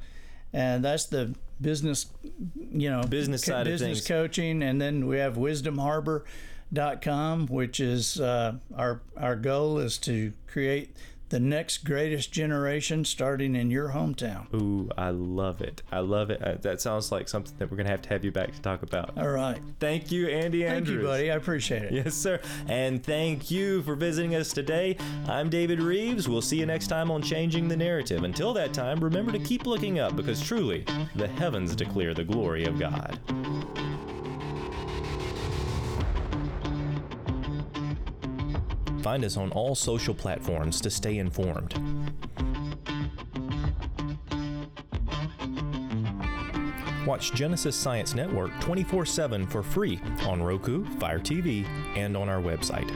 and 0.52 0.84
that's 0.84 1.04
the 1.06 1.34
business, 1.60 2.06
you 2.72 2.90
know, 2.90 3.02
Business 3.02 3.44
co- 3.44 3.52
side 3.52 3.66
of 3.66 3.78
things. 3.78 4.06
coaching, 4.06 4.62
and 4.62 4.80
then 4.80 5.06
we 5.06 5.18
have 5.18 5.36
WisdomHarbor.com, 5.36 7.46
which 7.46 7.80
is 7.80 8.20
uh, 8.20 8.54
our 8.74 9.00
our 9.16 9.36
goal 9.36 9.78
is 9.78 9.98
to 9.98 10.32
create 10.46 10.96
the 11.28 11.40
next 11.40 11.84
greatest 11.84 12.32
generation 12.32 13.04
starting 13.04 13.56
in 13.56 13.70
your 13.70 13.90
hometown. 13.90 14.52
Ooh, 14.54 14.90
I 14.96 15.10
love 15.10 15.60
it. 15.60 15.82
I 15.90 16.00
love 16.00 16.30
it. 16.30 16.42
Uh, 16.42 16.54
that 16.60 16.80
sounds 16.80 17.10
like 17.10 17.28
something 17.28 17.54
that 17.58 17.70
we're 17.70 17.76
going 17.76 17.86
to 17.86 17.90
have 17.90 18.02
to 18.02 18.08
have 18.10 18.24
you 18.24 18.30
back 18.30 18.52
to 18.52 18.60
talk 18.60 18.82
about. 18.82 19.16
All 19.18 19.28
right. 19.28 19.60
Thank 19.80 20.12
you, 20.12 20.28
Andy 20.28 20.64
Andrews. 20.64 20.88
Thank 20.88 21.00
you, 21.00 21.06
buddy. 21.06 21.30
I 21.30 21.34
appreciate 21.34 21.82
it. 21.82 21.92
Yes, 21.92 22.14
sir. 22.14 22.40
And 22.68 23.02
thank 23.02 23.50
you 23.50 23.82
for 23.82 23.94
visiting 23.94 24.34
us 24.34 24.52
today. 24.52 24.96
I'm 25.26 25.50
David 25.50 25.80
Reeves. 25.80 26.28
We'll 26.28 26.42
see 26.42 26.58
you 26.58 26.66
next 26.66 26.86
time 26.88 27.10
on 27.10 27.22
Changing 27.22 27.68
the 27.68 27.76
Narrative. 27.76 28.22
Until 28.22 28.52
that 28.54 28.72
time, 28.72 29.00
remember 29.00 29.32
to 29.32 29.38
keep 29.38 29.66
looking 29.66 29.98
up 29.98 30.14
because 30.14 30.40
truly, 30.40 30.84
the 31.14 31.26
heavens 31.26 31.74
declare 31.74 32.14
the 32.14 32.24
glory 32.24 32.64
of 32.64 32.78
God. 32.78 33.18
Find 39.06 39.24
us 39.24 39.36
on 39.36 39.52
all 39.52 39.76
social 39.76 40.12
platforms 40.12 40.80
to 40.80 40.90
stay 40.90 41.18
informed. 41.18 41.74
Watch 47.06 47.32
Genesis 47.32 47.76
Science 47.76 48.16
Network 48.16 48.50
24 48.58 49.06
7 49.06 49.46
for 49.46 49.62
free 49.62 50.00
on 50.26 50.42
Roku, 50.42 50.84
Fire 50.98 51.20
TV, 51.20 51.64
and 51.94 52.16
on 52.16 52.28
our 52.28 52.42
website. 52.42 52.90